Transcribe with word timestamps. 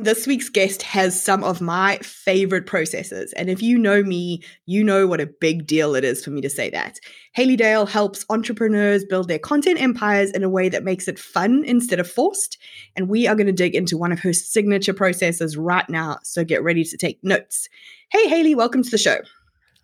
This 0.00 0.28
week's 0.28 0.48
guest 0.48 0.82
has 0.82 1.20
some 1.20 1.42
of 1.42 1.60
my 1.60 1.98
favorite 1.98 2.66
processes. 2.66 3.32
And 3.32 3.50
if 3.50 3.60
you 3.60 3.76
know 3.76 4.04
me, 4.04 4.44
you 4.64 4.84
know 4.84 5.08
what 5.08 5.20
a 5.20 5.26
big 5.26 5.66
deal 5.66 5.96
it 5.96 6.04
is 6.04 6.24
for 6.24 6.30
me 6.30 6.40
to 6.40 6.48
say 6.48 6.70
that. 6.70 7.00
Haley 7.32 7.56
Dale 7.56 7.84
helps 7.84 8.24
entrepreneurs 8.30 9.04
build 9.04 9.26
their 9.26 9.40
content 9.40 9.82
empires 9.82 10.30
in 10.30 10.44
a 10.44 10.48
way 10.48 10.68
that 10.68 10.84
makes 10.84 11.08
it 11.08 11.18
fun 11.18 11.64
instead 11.64 11.98
of 11.98 12.08
forced. 12.08 12.58
And 12.94 13.08
we 13.08 13.26
are 13.26 13.34
going 13.34 13.48
to 13.48 13.52
dig 13.52 13.74
into 13.74 13.98
one 13.98 14.12
of 14.12 14.20
her 14.20 14.32
signature 14.32 14.94
processes 14.94 15.56
right 15.56 15.88
now. 15.90 16.18
So 16.22 16.44
get 16.44 16.62
ready 16.62 16.84
to 16.84 16.96
take 16.96 17.18
notes. 17.24 17.68
Hey, 18.12 18.28
Haley, 18.28 18.54
welcome 18.54 18.84
to 18.84 18.90
the 18.90 18.98
show. 18.98 19.18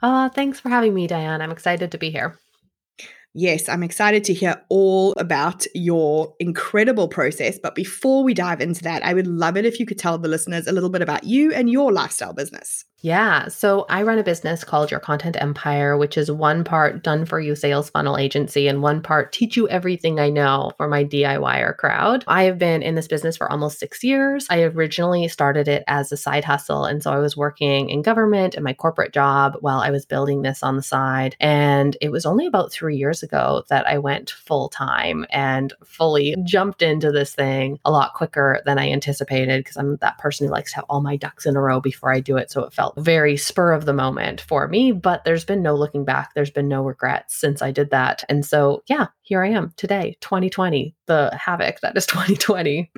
Uh, 0.00 0.28
thanks 0.28 0.60
for 0.60 0.68
having 0.68 0.94
me, 0.94 1.08
Diane. 1.08 1.42
I'm 1.42 1.50
excited 1.50 1.90
to 1.90 1.98
be 1.98 2.10
here. 2.10 2.38
Yes, 3.36 3.68
I'm 3.68 3.82
excited 3.82 4.22
to 4.24 4.32
hear 4.32 4.62
all 4.68 5.12
about 5.16 5.66
your 5.74 6.34
incredible 6.38 7.08
process. 7.08 7.58
But 7.60 7.74
before 7.74 8.22
we 8.22 8.32
dive 8.32 8.60
into 8.60 8.84
that, 8.84 9.04
I 9.04 9.12
would 9.12 9.26
love 9.26 9.56
it 9.56 9.66
if 9.66 9.80
you 9.80 9.86
could 9.86 9.98
tell 9.98 10.18
the 10.18 10.28
listeners 10.28 10.68
a 10.68 10.72
little 10.72 10.88
bit 10.88 11.02
about 11.02 11.24
you 11.24 11.52
and 11.52 11.68
your 11.68 11.92
lifestyle 11.92 12.32
business. 12.32 12.84
Yeah. 13.04 13.48
So 13.48 13.84
I 13.90 14.02
run 14.02 14.18
a 14.18 14.24
business 14.24 14.64
called 14.64 14.90
Your 14.90 14.98
Content 14.98 15.36
Empire, 15.38 15.98
which 15.98 16.16
is 16.16 16.30
one 16.30 16.64
part 16.64 17.04
done 17.04 17.26
for 17.26 17.38
you 17.38 17.54
sales 17.54 17.90
funnel 17.90 18.16
agency 18.16 18.66
and 18.66 18.80
one 18.80 19.02
part 19.02 19.30
teach 19.30 19.58
you 19.58 19.68
everything 19.68 20.18
I 20.18 20.30
know 20.30 20.72
for 20.78 20.88
my 20.88 21.04
DIYer 21.04 21.76
crowd. 21.76 22.24
I 22.26 22.44
have 22.44 22.56
been 22.56 22.82
in 22.82 22.94
this 22.94 23.06
business 23.06 23.36
for 23.36 23.52
almost 23.52 23.78
six 23.78 24.02
years. 24.02 24.46
I 24.48 24.62
originally 24.62 25.28
started 25.28 25.68
it 25.68 25.84
as 25.86 26.12
a 26.12 26.16
side 26.16 26.44
hustle. 26.44 26.86
And 26.86 27.02
so 27.02 27.12
I 27.12 27.18
was 27.18 27.36
working 27.36 27.90
in 27.90 28.00
government 28.00 28.54
and 28.54 28.64
my 28.64 28.72
corporate 28.72 29.12
job 29.12 29.58
while 29.60 29.80
I 29.80 29.90
was 29.90 30.06
building 30.06 30.40
this 30.40 30.62
on 30.62 30.76
the 30.76 30.82
side. 30.82 31.36
And 31.40 31.98
it 32.00 32.10
was 32.10 32.24
only 32.24 32.46
about 32.46 32.72
three 32.72 32.96
years 32.96 33.22
ago 33.24 33.64
that 33.68 33.86
I 33.88 33.98
went 33.98 34.30
full 34.30 34.68
time 34.68 35.26
and 35.30 35.72
fully 35.84 36.36
jumped 36.44 36.82
into 36.82 37.10
this 37.10 37.34
thing 37.34 37.80
a 37.84 37.90
lot 37.90 38.14
quicker 38.14 38.62
than 38.64 38.78
I 38.78 38.90
anticipated 38.90 39.64
because 39.64 39.76
I'm 39.76 39.96
that 39.96 40.18
person 40.18 40.46
who 40.46 40.52
likes 40.52 40.70
to 40.70 40.76
have 40.76 40.86
all 40.88 41.00
my 41.00 41.16
ducks 41.16 41.46
in 41.46 41.56
a 41.56 41.60
row 41.60 41.80
before 41.80 42.12
I 42.12 42.20
do 42.20 42.36
it. 42.36 42.50
So 42.50 42.62
it 42.62 42.72
felt 42.72 42.94
very 42.96 43.36
spur 43.36 43.72
of 43.72 43.86
the 43.86 43.92
moment 43.92 44.40
for 44.40 44.68
me, 44.68 44.92
but 44.92 45.24
there's 45.24 45.44
been 45.44 45.62
no 45.62 45.74
looking 45.74 46.04
back. 46.04 46.34
There's 46.34 46.50
been 46.50 46.68
no 46.68 46.82
regrets 46.82 47.36
since 47.36 47.62
I 47.62 47.72
did 47.72 47.90
that. 47.90 48.22
And 48.28 48.44
so, 48.44 48.82
yeah, 48.86 49.06
here 49.22 49.42
I 49.42 49.48
am 49.48 49.72
today, 49.76 50.16
2020, 50.20 50.94
the 51.06 51.36
havoc 51.36 51.80
that 51.80 51.96
is 51.96 52.06
2020. 52.06 52.90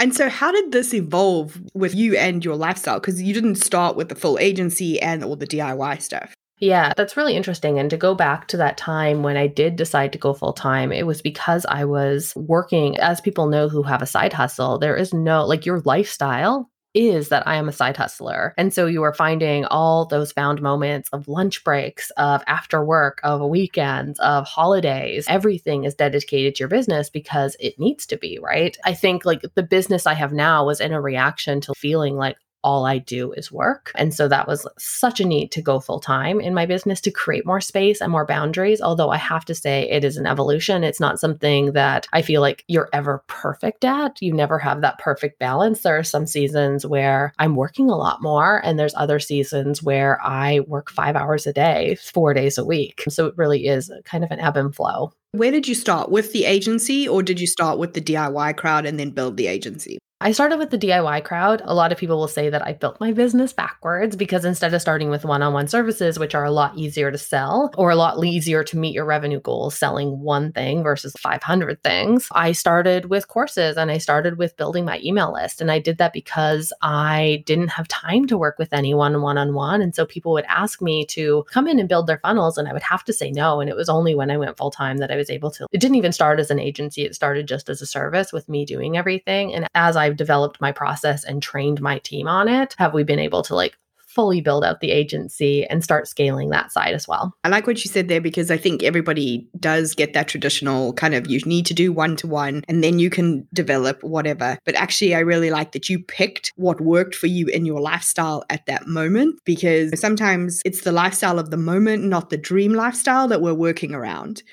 And 0.00 0.14
so, 0.14 0.28
how 0.28 0.50
did 0.50 0.72
this 0.72 0.94
evolve 0.94 1.60
with 1.74 1.94
you 1.94 2.16
and 2.16 2.44
your 2.44 2.56
lifestyle? 2.56 3.00
Because 3.00 3.22
you 3.22 3.34
didn't 3.34 3.56
start 3.56 3.96
with 3.96 4.08
the 4.08 4.14
full 4.14 4.38
agency 4.38 5.00
and 5.00 5.22
all 5.22 5.36
the 5.36 5.46
DIY 5.46 6.00
stuff. 6.00 6.34
Yeah, 6.64 6.94
that's 6.96 7.18
really 7.18 7.36
interesting. 7.36 7.78
And 7.78 7.90
to 7.90 7.98
go 7.98 8.14
back 8.14 8.48
to 8.48 8.56
that 8.56 8.78
time 8.78 9.22
when 9.22 9.36
I 9.36 9.48
did 9.48 9.76
decide 9.76 10.14
to 10.14 10.18
go 10.18 10.32
full 10.32 10.54
time, 10.54 10.92
it 10.92 11.06
was 11.06 11.20
because 11.20 11.66
I 11.66 11.84
was 11.84 12.32
working, 12.36 12.96
as 13.00 13.20
people 13.20 13.48
know 13.48 13.68
who 13.68 13.82
have 13.82 14.00
a 14.00 14.06
side 14.06 14.32
hustle, 14.32 14.78
there 14.78 14.96
is 14.96 15.12
no, 15.12 15.44
like, 15.44 15.66
your 15.66 15.80
lifestyle 15.80 16.70
is 16.94 17.28
that 17.28 17.46
I 17.46 17.56
am 17.56 17.68
a 17.68 17.72
side 17.72 17.98
hustler. 17.98 18.54
And 18.56 18.72
so 18.72 18.86
you 18.86 19.02
are 19.02 19.12
finding 19.12 19.66
all 19.66 20.06
those 20.06 20.32
found 20.32 20.62
moments 20.62 21.10
of 21.12 21.28
lunch 21.28 21.64
breaks, 21.64 22.10
of 22.16 22.42
after 22.46 22.82
work, 22.82 23.20
of 23.22 23.42
weekends, 23.42 24.18
of 24.20 24.46
holidays. 24.46 25.26
Everything 25.28 25.84
is 25.84 25.94
dedicated 25.94 26.54
to 26.54 26.60
your 26.60 26.68
business 26.68 27.10
because 27.10 27.58
it 27.60 27.78
needs 27.78 28.06
to 28.06 28.16
be, 28.16 28.38
right? 28.40 28.78
I 28.86 28.94
think 28.94 29.26
like 29.26 29.42
the 29.54 29.62
business 29.62 30.06
I 30.06 30.14
have 30.14 30.32
now 30.32 30.64
was 30.64 30.80
in 30.80 30.92
a 30.94 31.00
reaction 31.00 31.60
to 31.62 31.74
feeling 31.74 32.16
like, 32.16 32.36
all 32.64 32.86
I 32.86 32.98
do 32.98 33.32
is 33.32 33.52
work. 33.52 33.92
And 33.94 34.12
so 34.12 34.26
that 34.26 34.48
was 34.48 34.66
such 34.78 35.20
a 35.20 35.24
need 35.24 35.52
to 35.52 35.62
go 35.62 35.78
full 35.78 36.00
time 36.00 36.40
in 36.40 36.54
my 36.54 36.66
business 36.66 37.00
to 37.02 37.10
create 37.10 37.46
more 37.46 37.60
space 37.60 38.00
and 38.00 38.10
more 38.10 38.26
boundaries. 38.26 38.80
Although 38.80 39.10
I 39.10 39.18
have 39.18 39.44
to 39.44 39.54
say 39.54 39.88
it 39.90 40.02
is 40.02 40.16
an 40.16 40.26
evolution. 40.26 40.82
It's 40.82 40.98
not 40.98 41.20
something 41.20 41.72
that 41.72 42.08
I 42.12 42.22
feel 42.22 42.40
like 42.40 42.64
you're 42.66 42.88
ever 42.92 43.22
perfect 43.28 43.84
at. 43.84 44.20
You 44.20 44.32
never 44.32 44.58
have 44.58 44.80
that 44.80 44.98
perfect 44.98 45.38
balance. 45.38 45.82
There 45.82 45.98
are 45.98 46.02
some 46.02 46.26
seasons 46.26 46.86
where 46.86 47.34
I'm 47.38 47.54
working 47.54 47.90
a 47.90 47.96
lot 47.96 48.22
more, 48.22 48.64
and 48.64 48.78
there's 48.78 48.94
other 48.96 49.20
seasons 49.20 49.82
where 49.82 50.18
I 50.24 50.60
work 50.60 50.90
five 50.90 51.16
hours 51.16 51.46
a 51.46 51.52
day, 51.52 51.96
four 51.96 52.32
days 52.32 52.56
a 52.56 52.64
week. 52.64 53.04
So 53.08 53.26
it 53.26 53.34
really 53.36 53.66
is 53.66 53.92
kind 54.06 54.24
of 54.24 54.30
an 54.30 54.40
ebb 54.40 54.56
and 54.56 54.74
flow. 54.74 55.12
Where 55.32 55.50
did 55.50 55.68
you 55.68 55.74
start? 55.74 56.10
With 56.10 56.32
the 56.32 56.44
agency, 56.44 57.08
or 57.08 57.22
did 57.22 57.40
you 57.40 57.46
start 57.46 57.78
with 57.78 57.92
the 57.92 58.00
DIY 58.00 58.56
crowd 58.56 58.86
and 58.86 58.98
then 58.98 59.10
build 59.10 59.36
the 59.36 59.48
agency? 59.48 59.98
I 60.24 60.32
started 60.32 60.58
with 60.58 60.70
the 60.70 60.78
DIY 60.78 61.22
crowd. 61.24 61.60
A 61.66 61.74
lot 61.74 61.92
of 61.92 61.98
people 61.98 62.16
will 62.16 62.28
say 62.28 62.48
that 62.48 62.66
I 62.66 62.72
built 62.72 62.98
my 62.98 63.12
business 63.12 63.52
backwards 63.52 64.16
because 64.16 64.46
instead 64.46 64.72
of 64.72 64.80
starting 64.80 65.10
with 65.10 65.26
one 65.26 65.42
on 65.42 65.52
one 65.52 65.68
services, 65.68 66.18
which 66.18 66.34
are 66.34 66.46
a 66.46 66.50
lot 66.50 66.78
easier 66.78 67.10
to 67.10 67.18
sell 67.18 67.70
or 67.76 67.90
a 67.90 67.94
lot 67.94 68.24
easier 68.24 68.64
to 68.64 68.78
meet 68.78 68.94
your 68.94 69.04
revenue 69.04 69.38
goals, 69.38 69.76
selling 69.76 70.20
one 70.20 70.50
thing 70.50 70.82
versus 70.82 71.12
500 71.18 71.82
things, 71.82 72.26
I 72.32 72.52
started 72.52 73.10
with 73.10 73.28
courses 73.28 73.76
and 73.76 73.90
I 73.90 73.98
started 73.98 74.38
with 74.38 74.56
building 74.56 74.86
my 74.86 74.98
email 75.04 75.30
list. 75.30 75.60
And 75.60 75.70
I 75.70 75.78
did 75.78 75.98
that 75.98 76.14
because 76.14 76.72
I 76.80 77.42
didn't 77.44 77.68
have 77.68 77.86
time 77.88 78.24
to 78.28 78.38
work 78.38 78.58
with 78.58 78.72
anyone 78.72 79.20
one 79.20 79.36
on 79.36 79.52
one. 79.52 79.82
And 79.82 79.94
so 79.94 80.06
people 80.06 80.32
would 80.32 80.46
ask 80.48 80.80
me 80.80 81.04
to 81.10 81.44
come 81.50 81.68
in 81.68 81.78
and 81.78 81.86
build 81.86 82.06
their 82.06 82.20
funnels, 82.20 82.56
and 82.56 82.66
I 82.66 82.72
would 82.72 82.82
have 82.82 83.04
to 83.04 83.12
say 83.12 83.30
no. 83.30 83.60
And 83.60 83.68
it 83.68 83.76
was 83.76 83.90
only 83.90 84.14
when 84.14 84.30
I 84.30 84.38
went 84.38 84.56
full 84.56 84.70
time 84.70 84.96
that 84.98 85.10
I 85.10 85.16
was 85.16 85.28
able 85.28 85.50
to. 85.50 85.66
It 85.70 85.82
didn't 85.82 85.96
even 85.96 86.12
start 86.12 86.40
as 86.40 86.50
an 86.50 86.58
agency, 86.58 87.02
it 87.02 87.14
started 87.14 87.46
just 87.46 87.68
as 87.68 87.82
a 87.82 87.86
service 87.86 88.32
with 88.32 88.48
me 88.48 88.64
doing 88.64 88.96
everything. 88.96 89.52
And 89.52 89.68
as 89.74 89.98
I 89.98 90.13
I've 90.14 90.18
developed 90.18 90.60
my 90.60 90.70
process 90.70 91.24
and 91.24 91.42
trained 91.42 91.80
my 91.80 91.98
team 91.98 92.28
on 92.28 92.46
it, 92.46 92.76
have 92.78 92.94
we 92.94 93.02
been 93.02 93.18
able 93.18 93.42
to 93.42 93.54
like 93.54 93.74
fully 94.06 94.40
build 94.40 94.64
out 94.64 94.78
the 94.78 94.92
agency 94.92 95.66
and 95.66 95.82
start 95.82 96.06
scaling 96.06 96.50
that 96.50 96.70
side 96.70 96.94
as 96.94 97.08
well. 97.08 97.34
I 97.42 97.48
like 97.48 97.66
what 97.66 97.84
you 97.84 97.90
said 97.90 98.06
there 98.06 98.20
because 98.20 98.48
I 98.48 98.56
think 98.56 98.84
everybody 98.84 99.48
does 99.58 99.92
get 99.92 100.12
that 100.12 100.28
traditional 100.28 100.92
kind 100.92 101.16
of 101.16 101.28
you 101.28 101.40
need 101.40 101.66
to 101.66 101.74
do 101.74 101.92
one 101.92 102.14
to 102.18 102.28
one 102.28 102.62
and 102.68 102.84
then 102.84 103.00
you 103.00 103.10
can 103.10 103.48
develop 103.52 104.04
whatever. 104.04 104.56
But 104.64 104.76
actually, 104.76 105.16
I 105.16 105.18
really 105.18 105.50
like 105.50 105.72
that 105.72 105.88
you 105.88 105.98
picked 105.98 106.52
what 106.54 106.80
worked 106.80 107.16
for 107.16 107.26
you 107.26 107.48
in 107.48 107.66
your 107.66 107.80
lifestyle 107.80 108.44
at 108.50 108.66
that 108.66 108.86
moment 108.86 109.40
because 109.44 109.98
sometimes 109.98 110.62
it's 110.64 110.82
the 110.82 110.92
lifestyle 110.92 111.40
of 111.40 111.50
the 111.50 111.56
moment, 111.56 112.04
not 112.04 112.30
the 112.30 112.36
dream 112.36 112.72
lifestyle 112.72 113.26
that 113.26 113.42
we're 113.42 113.52
working 113.52 113.92
around. 113.92 114.44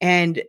And 0.00 0.42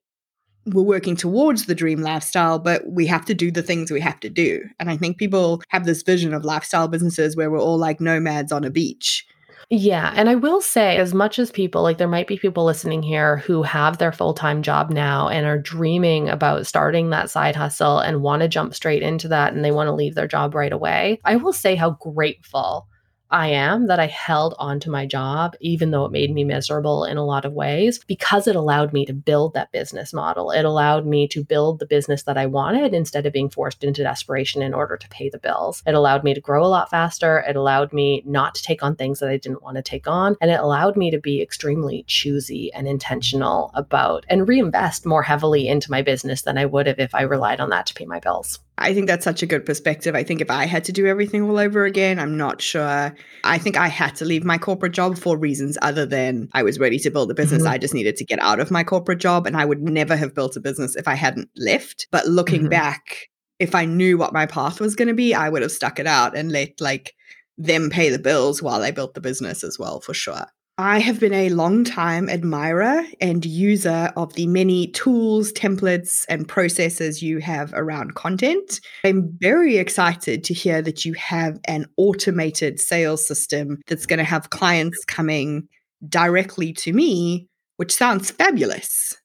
we're 0.68 0.82
working 0.82 1.16
towards 1.16 1.66
the 1.66 1.76
dream 1.76 2.02
lifestyle, 2.02 2.60
but 2.60 2.88
we 2.88 3.06
have 3.08 3.26
to 3.26 3.34
do 3.34 3.52
the 3.52 3.62
things 3.62 3.92
we 3.92 4.02
have 4.02 4.20
to 4.22 4.30
do. 4.30 4.62
And 4.80 4.90
I 4.90 4.98
think 4.98 5.18
people 5.18 5.62
have 5.70 5.86
this 5.86 6.02
vision 6.02 6.34
of 6.34 6.46
lifestyle 6.46 6.88
businesses 6.88 7.36
where 7.36 7.52
we're 7.52 7.62
all 7.62 7.78
like 7.78 8.02
nomads 8.02 8.52
on 8.52 8.64
a 8.64 8.70
beach. 8.70 9.28
Yeah. 9.70 10.14
And 10.16 10.30
I 10.30 10.36
will 10.36 10.62
say, 10.62 10.98
as 10.98 11.14
much 11.14 11.40
as 11.40 11.52
people, 11.52 11.82
like 11.82 11.98
there 11.98 12.08
might 12.08 12.28
be 12.28 12.38
people 12.38 12.66
listening 12.66 13.02
here 13.02 13.38
who 13.38 13.64
have 13.64 13.98
their 13.98 14.12
full 14.12 14.34
time 14.34 14.62
job 14.62 14.92
now 14.92 15.28
and 15.28 15.46
are 15.46 15.58
dreaming 15.58 16.30
about 16.30 16.68
starting 16.68 17.10
that 17.10 17.32
side 17.32 17.56
hustle 17.56 18.00
and 18.00 18.22
want 18.22 18.42
to 18.44 18.48
jump 18.48 18.76
straight 18.76 19.02
into 19.02 19.28
that 19.30 19.54
and 19.54 19.66
they 19.66 19.72
want 19.72 19.88
to 19.88 19.94
leave 19.94 20.14
their 20.14 20.28
job 20.28 20.54
right 20.54 20.72
away. 20.72 21.20
I 21.26 21.38
will 21.38 21.54
say 21.54 21.76
how 21.76 21.92
grateful 21.92 22.88
I 23.32 23.50
am 23.50 23.88
that 23.88 24.00
I 24.00 24.06
held 24.08 24.54
on 24.60 24.80
to 24.82 24.90
my 24.90 25.06
job, 25.06 25.56
even 25.60 25.92
though 25.92 26.06
it 26.06 26.12
made 26.12 26.34
me 26.34 26.44
miserable 26.44 27.06
in 27.06 27.18
a 27.18 27.26
lot 27.26 27.44
of 27.44 27.54
ways, 27.54 28.00
because 28.06 28.48
it 28.48 28.56
allowed 28.56 28.94
me 28.94 29.06
to 29.06 29.14
build 29.14 29.54
that 29.54 29.72
business 29.72 30.14
model. 30.14 30.52
It 30.52 30.64
allowed 30.64 31.06
me 31.06 31.28
to 31.30 31.44
build 31.44 31.80
the 31.80 31.88
business 31.88 32.24
that 32.24 32.38
I 32.38 32.46
wanted 32.46 32.94
instead 32.94 33.26
of 33.26 33.34
being 33.34 33.50
forced 33.50 33.84
into 33.84 34.04
desperation 34.04 34.62
in 34.62 34.74
order 34.74 34.96
to 34.96 35.10
pay 35.10 35.30
the 35.30 35.40
bills. 35.40 35.82
It 35.88 35.96
allowed 35.96 36.24
me 36.24 36.34
to 36.34 36.42
grow 36.42 36.64
a 36.64 36.68
lot 36.68 36.90
faster. 36.90 37.44
It 37.48 37.56
allowed 37.56 37.92
me 37.94 38.22
not 38.26 38.56
to 38.56 38.64
take 38.64 38.84
on 38.84 38.96
things 38.96 39.20
that 39.20 39.30
I 39.30 39.38
didn't 39.38 39.64
want 39.64 39.78
to 39.78 39.84
take 39.84 40.08
on. 40.08 40.36
And 40.40 40.52
it 40.52 40.60
allowed 40.60 40.96
me 40.96 41.10
to 41.12 41.20
be 41.20 41.42
extremely 41.42 42.04
choosy 42.08 42.72
and 42.74 42.88
intentional 42.88 43.72
about 43.74 44.26
and 44.30 44.48
reinvest 44.48 45.06
more 45.06 45.24
heavily 45.24 45.68
into 45.68 45.92
my 45.92 46.02
business 46.04 46.44
than 46.44 46.58
I 46.58 46.66
would 46.66 46.88
have 46.88 47.00
if 47.00 47.16
I 47.16 47.24
relied 47.24 47.60
on 47.60 47.70
that 47.72 47.88
to 47.88 47.94
pay 47.94 48.06
my 48.06 48.20
bills. 48.20 48.60
I 48.78 48.94
think 48.94 49.08
that's 49.08 49.24
such 49.24 49.42
a 49.42 49.46
good 49.46 49.66
perspective. 49.66 50.16
I 50.16 50.24
think 50.24 50.42
if 50.42 50.52
I 50.52 50.66
had 50.66 50.84
to 50.86 50.92
do 50.92 51.08
everything 51.08 51.44
all 51.44 51.58
over 51.58 51.86
again, 51.86 52.20
I'm 52.20 52.36
not 52.36 52.62
sure. 52.62 53.16
I 53.44 53.58
think 53.58 53.78
I 53.78 53.88
had 53.88 54.16
to 54.18 54.26
leave 54.26 54.44
my 54.44 54.58
corporate 54.58 54.92
job 54.92 55.18
for 55.18 55.38
reasons 55.38 55.78
other 55.82 56.06
than 56.06 56.50
I 56.54 56.64
was 56.64 56.78
ready 56.78 57.00
to 57.00 57.10
build 57.10 57.32
a 57.32 57.34
business. 57.34 57.64
Mm-hmm. 57.64 57.72
I 57.72 57.78
just 57.78 57.94
needed 57.94 58.18
to 58.18 58.26
get 58.26 58.40
out 58.40 58.60
of 58.60 58.72
my 58.72 58.84
corporate 58.84 59.20
job 59.20 59.48
and 59.48 59.56
I 59.56 59.64
would 59.64 59.82
never 59.82 60.18
have 60.18 60.36
built 60.36 60.58
a 60.58 60.60
business 60.60 60.98
if 60.98 61.08
I 61.08 61.16
hadn't 61.16 61.50
left. 61.56 62.08
But 62.12 62.28
looking 62.28 62.62
mm-hmm. 62.62 62.70
back, 62.70 63.30
if 63.60 63.76
I 63.76 63.86
knew 63.86 64.18
what 64.18 64.34
my 64.34 64.46
path 64.46 64.82
was 64.82 64.96
going 64.96 65.08
to 65.08 65.14
be, 65.14 65.34
I 65.34 65.48
would 65.48 65.62
have 65.62 65.72
stuck 65.72 65.98
it 65.98 66.08
out 66.08 66.36
and 66.36 66.52
let 66.52 66.82
like 66.82 67.14
them 67.58 67.90
pay 67.90 68.10
the 68.10 68.20
bills 68.20 68.62
while 68.62 68.84
I 68.84 68.92
built 68.92 69.14
the 69.14 69.22
business 69.22 69.64
as 69.64 69.80
well, 69.80 70.02
for 70.02 70.14
sure. 70.14 70.48
I 70.78 71.00
have 71.00 71.22
been 71.22 71.34
a 71.34 71.48
long-time 71.50 72.28
admirer 72.28 73.04
and 73.22 73.46
user 73.46 74.12
of 74.18 74.34
the 74.34 74.46
many 74.46 74.88
tools, 74.88 75.54
templates, 75.54 76.26
and 76.28 76.46
processes 76.46 77.24
you 77.24 77.40
have 77.40 77.72
around 77.74 78.16
content. 78.16 78.82
I'm 79.06 79.38
very 79.40 79.78
excited 79.78 80.44
to 80.44 80.54
hear 80.54 80.82
that 80.82 81.06
you 81.06 81.14
have 81.14 81.62
an 81.64 81.86
automated 81.96 82.82
sales 82.82 83.26
system 83.26 83.82
that's 83.88 84.06
going 84.06 84.18
to 84.18 84.26
have 84.26 84.50
clients 84.50 85.06
coming 85.06 85.70
directly 86.10 86.74
to 86.74 86.92
me, 86.92 87.48
which 87.78 87.96
sounds 87.96 88.32
fabulous. 88.32 89.16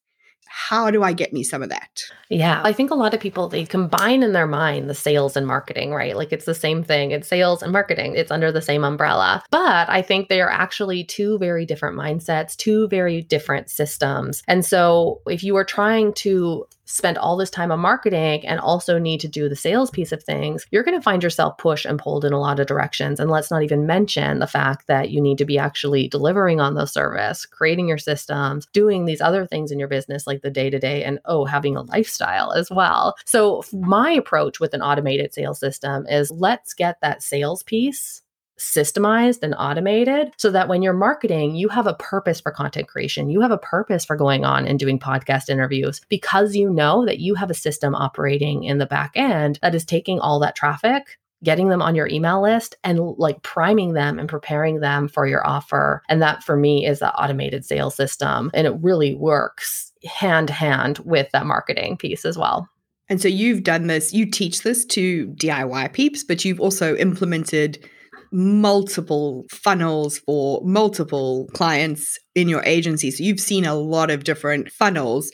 How 0.71 0.89
do 0.93 1.03
I 1.03 1.15
get 1.15 1.33
me 1.33 1.43
some 1.43 1.65
of 1.65 1.69
that? 1.71 2.05
Yeah, 2.29 2.61
I 2.63 2.73
think 2.73 2.93
a 2.93 2.95
lot 2.95 3.13
of 3.13 3.19
people 3.19 3.49
they 3.49 3.67
combine 3.67 4.23
in 4.23 4.33
their 4.33 4.47
mind 4.47 4.89
the 4.89 4.95
sales 4.95 5.37
and 5.37 5.45
marketing, 5.45 5.91
right? 5.93 6.15
Like 6.17 6.33
it's 6.33 6.45
the 6.45 6.55
same 6.55 6.85
thing. 6.85 7.11
It's 7.11 7.27
sales 7.27 7.61
and 7.61 7.73
marketing. 7.73 8.15
It's 8.15 8.31
under 8.31 8.53
the 8.53 8.63
same 8.63 8.85
umbrella. 8.85 9.43
But 9.51 9.91
I 9.91 10.01
think 10.01 10.29
they 10.29 10.41
are 10.41 10.49
actually 10.49 11.03
two 11.03 11.39
very 11.39 11.67
different 11.67 11.99
mindsets, 11.99 12.57
two 12.57 12.87
very 12.87 13.21
different 13.21 13.69
systems. 13.69 14.45
And 14.47 14.65
so 14.65 15.23
if 15.27 15.43
you 15.43 15.57
are 15.57 15.65
trying 15.65 16.13
to 16.23 16.69
spend 16.91 17.19
all 17.19 17.37
this 17.37 17.51
time 17.51 17.71
on 17.71 17.81
marketing 17.81 18.47
and 18.47 18.61
also 18.61 18.99
need 18.99 19.21
to 19.21 19.29
do 19.29 19.49
the 19.49 19.57
sales 19.57 19.91
piece 19.91 20.13
of 20.13 20.23
things, 20.23 20.67
you're 20.71 20.83
going 20.83 20.99
to 20.99 21.03
find 21.03 21.23
yourself 21.23 21.57
pushed 21.59 21.87
and 21.87 21.99
pulled 21.99 22.25
in 22.25 22.33
a 22.33 22.41
lot 22.41 22.61
of 22.61 22.67
directions. 22.67 23.21
And 23.21 23.31
let's 23.31 23.51
not 23.51 23.63
even 23.63 23.87
mention 23.87 24.39
the 24.39 24.47
fact 24.47 24.87
that 24.87 25.11
you 25.11 25.21
need 25.21 25.39
to 25.39 25.45
be 25.45 25.59
actually 25.59 26.09
delivering 26.09 26.61
on 26.61 26.75
the 26.75 26.87
service, 26.87 27.47
creating 27.47 27.89
your 27.89 27.99
systems, 27.99 28.67
doing 28.73 29.05
these 29.05 29.21
other 29.21 29.47
things 29.47 29.71
in 29.71 29.79
your 29.79 29.89
business 29.89 30.27
like 30.27 30.43
the 30.43 30.51
day 30.51 30.71
to 30.71 30.79
day, 30.79 31.05
and 31.05 31.19
oh, 31.25 31.45
having 31.45 31.77
a 31.77 31.83
lifestyle 31.83 32.53
as 32.53 32.71
well. 32.71 33.15
So, 33.25 33.63
my 33.73 34.11
approach 34.11 34.61
with 34.61 34.75
an 34.75 34.83
automated 34.83 35.33
sales 35.33 35.61
system 35.61 36.07
is 36.09 36.31
let's 36.31 36.75
get 36.75 37.01
that 37.01 37.23
sales 37.23 37.63
piece 37.63 38.23
systemized 38.61 39.43
and 39.43 39.55
automated 39.59 40.33
so 40.37 40.51
that 40.51 40.69
when 40.69 40.83
you're 40.83 40.93
marketing, 40.93 41.57
you 41.57 41.69
have 41.69 41.87
a 41.87 41.95
purpose 41.95 42.41
for 42.41 42.53
content 42.53 42.89
creation. 42.89 43.31
You 43.31 43.41
have 43.41 43.51
a 43.51 43.59
purpose 43.59 44.05
for 44.05 44.17
going 44.17 44.45
on 44.45 44.67
and 44.67 44.79
doing 44.79 44.99
podcast 44.99 45.49
interviews 45.49 46.01
because 46.09 46.55
you 46.55 46.71
know 46.71 47.05
that 47.07 47.19
you 47.19 47.35
have 47.35 47.51
a 47.51 47.55
system 47.55 47.95
operating 47.95 48.65
in 48.65 48.79
the 48.79 48.87
back 48.87 49.13
end 49.15 49.59
that 49.63 49.75
is 49.75 49.85
taking 49.85 50.21
all 50.21 50.39
that 50.41 50.57
traffic 50.57 51.19
getting 51.43 51.69
them 51.69 51.81
on 51.81 51.95
your 51.95 52.07
email 52.07 52.43
list 52.43 52.77
and 52.85 53.01
like 53.17 53.43
priming 53.43 53.95
them 53.95 54.19
and 54.19 54.29
preparing 54.29 54.81
them 54.81 55.09
for 55.09 55.27
your 55.27 55.47
offer. 55.47 56.03
And 56.09 56.21
that 56.21 56.43
for 56.43 56.57
me 56.57 56.87
is 56.87 56.99
the 56.99 57.15
automated 57.15 57.65
sales 57.65 57.95
system. 57.95 58.51
And 58.53 58.67
it 58.67 58.75
really 58.81 59.15
works 59.15 59.93
hand 60.05 60.49
to 60.49 60.55
hand 60.55 60.99
with 60.99 61.31
that 61.33 61.47
marketing 61.47 61.97
piece 61.97 62.25
as 62.25 62.37
well. 62.37 62.69
And 63.09 63.21
so 63.21 63.27
you've 63.27 63.65
done 63.65 63.89
this, 63.89 64.13
you 64.13 64.25
teach 64.25 64.63
this 64.63 64.85
to 64.87 65.27
DIY 65.29 65.93
peeps, 65.93 66.23
but 66.23 66.45
you've 66.45 66.61
also 66.61 66.95
implemented 66.97 67.89
multiple 68.33 69.45
funnels 69.51 70.19
for 70.19 70.61
multiple 70.65 71.49
clients 71.53 72.19
in 72.35 72.49
your 72.49 72.63
agency. 72.65 73.11
So 73.11 73.25
you've 73.25 73.41
seen 73.41 73.65
a 73.65 73.75
lot 73.75 74.11
of 74.11 74.25
different 74.25 74.71
funnels. 74.71 75.33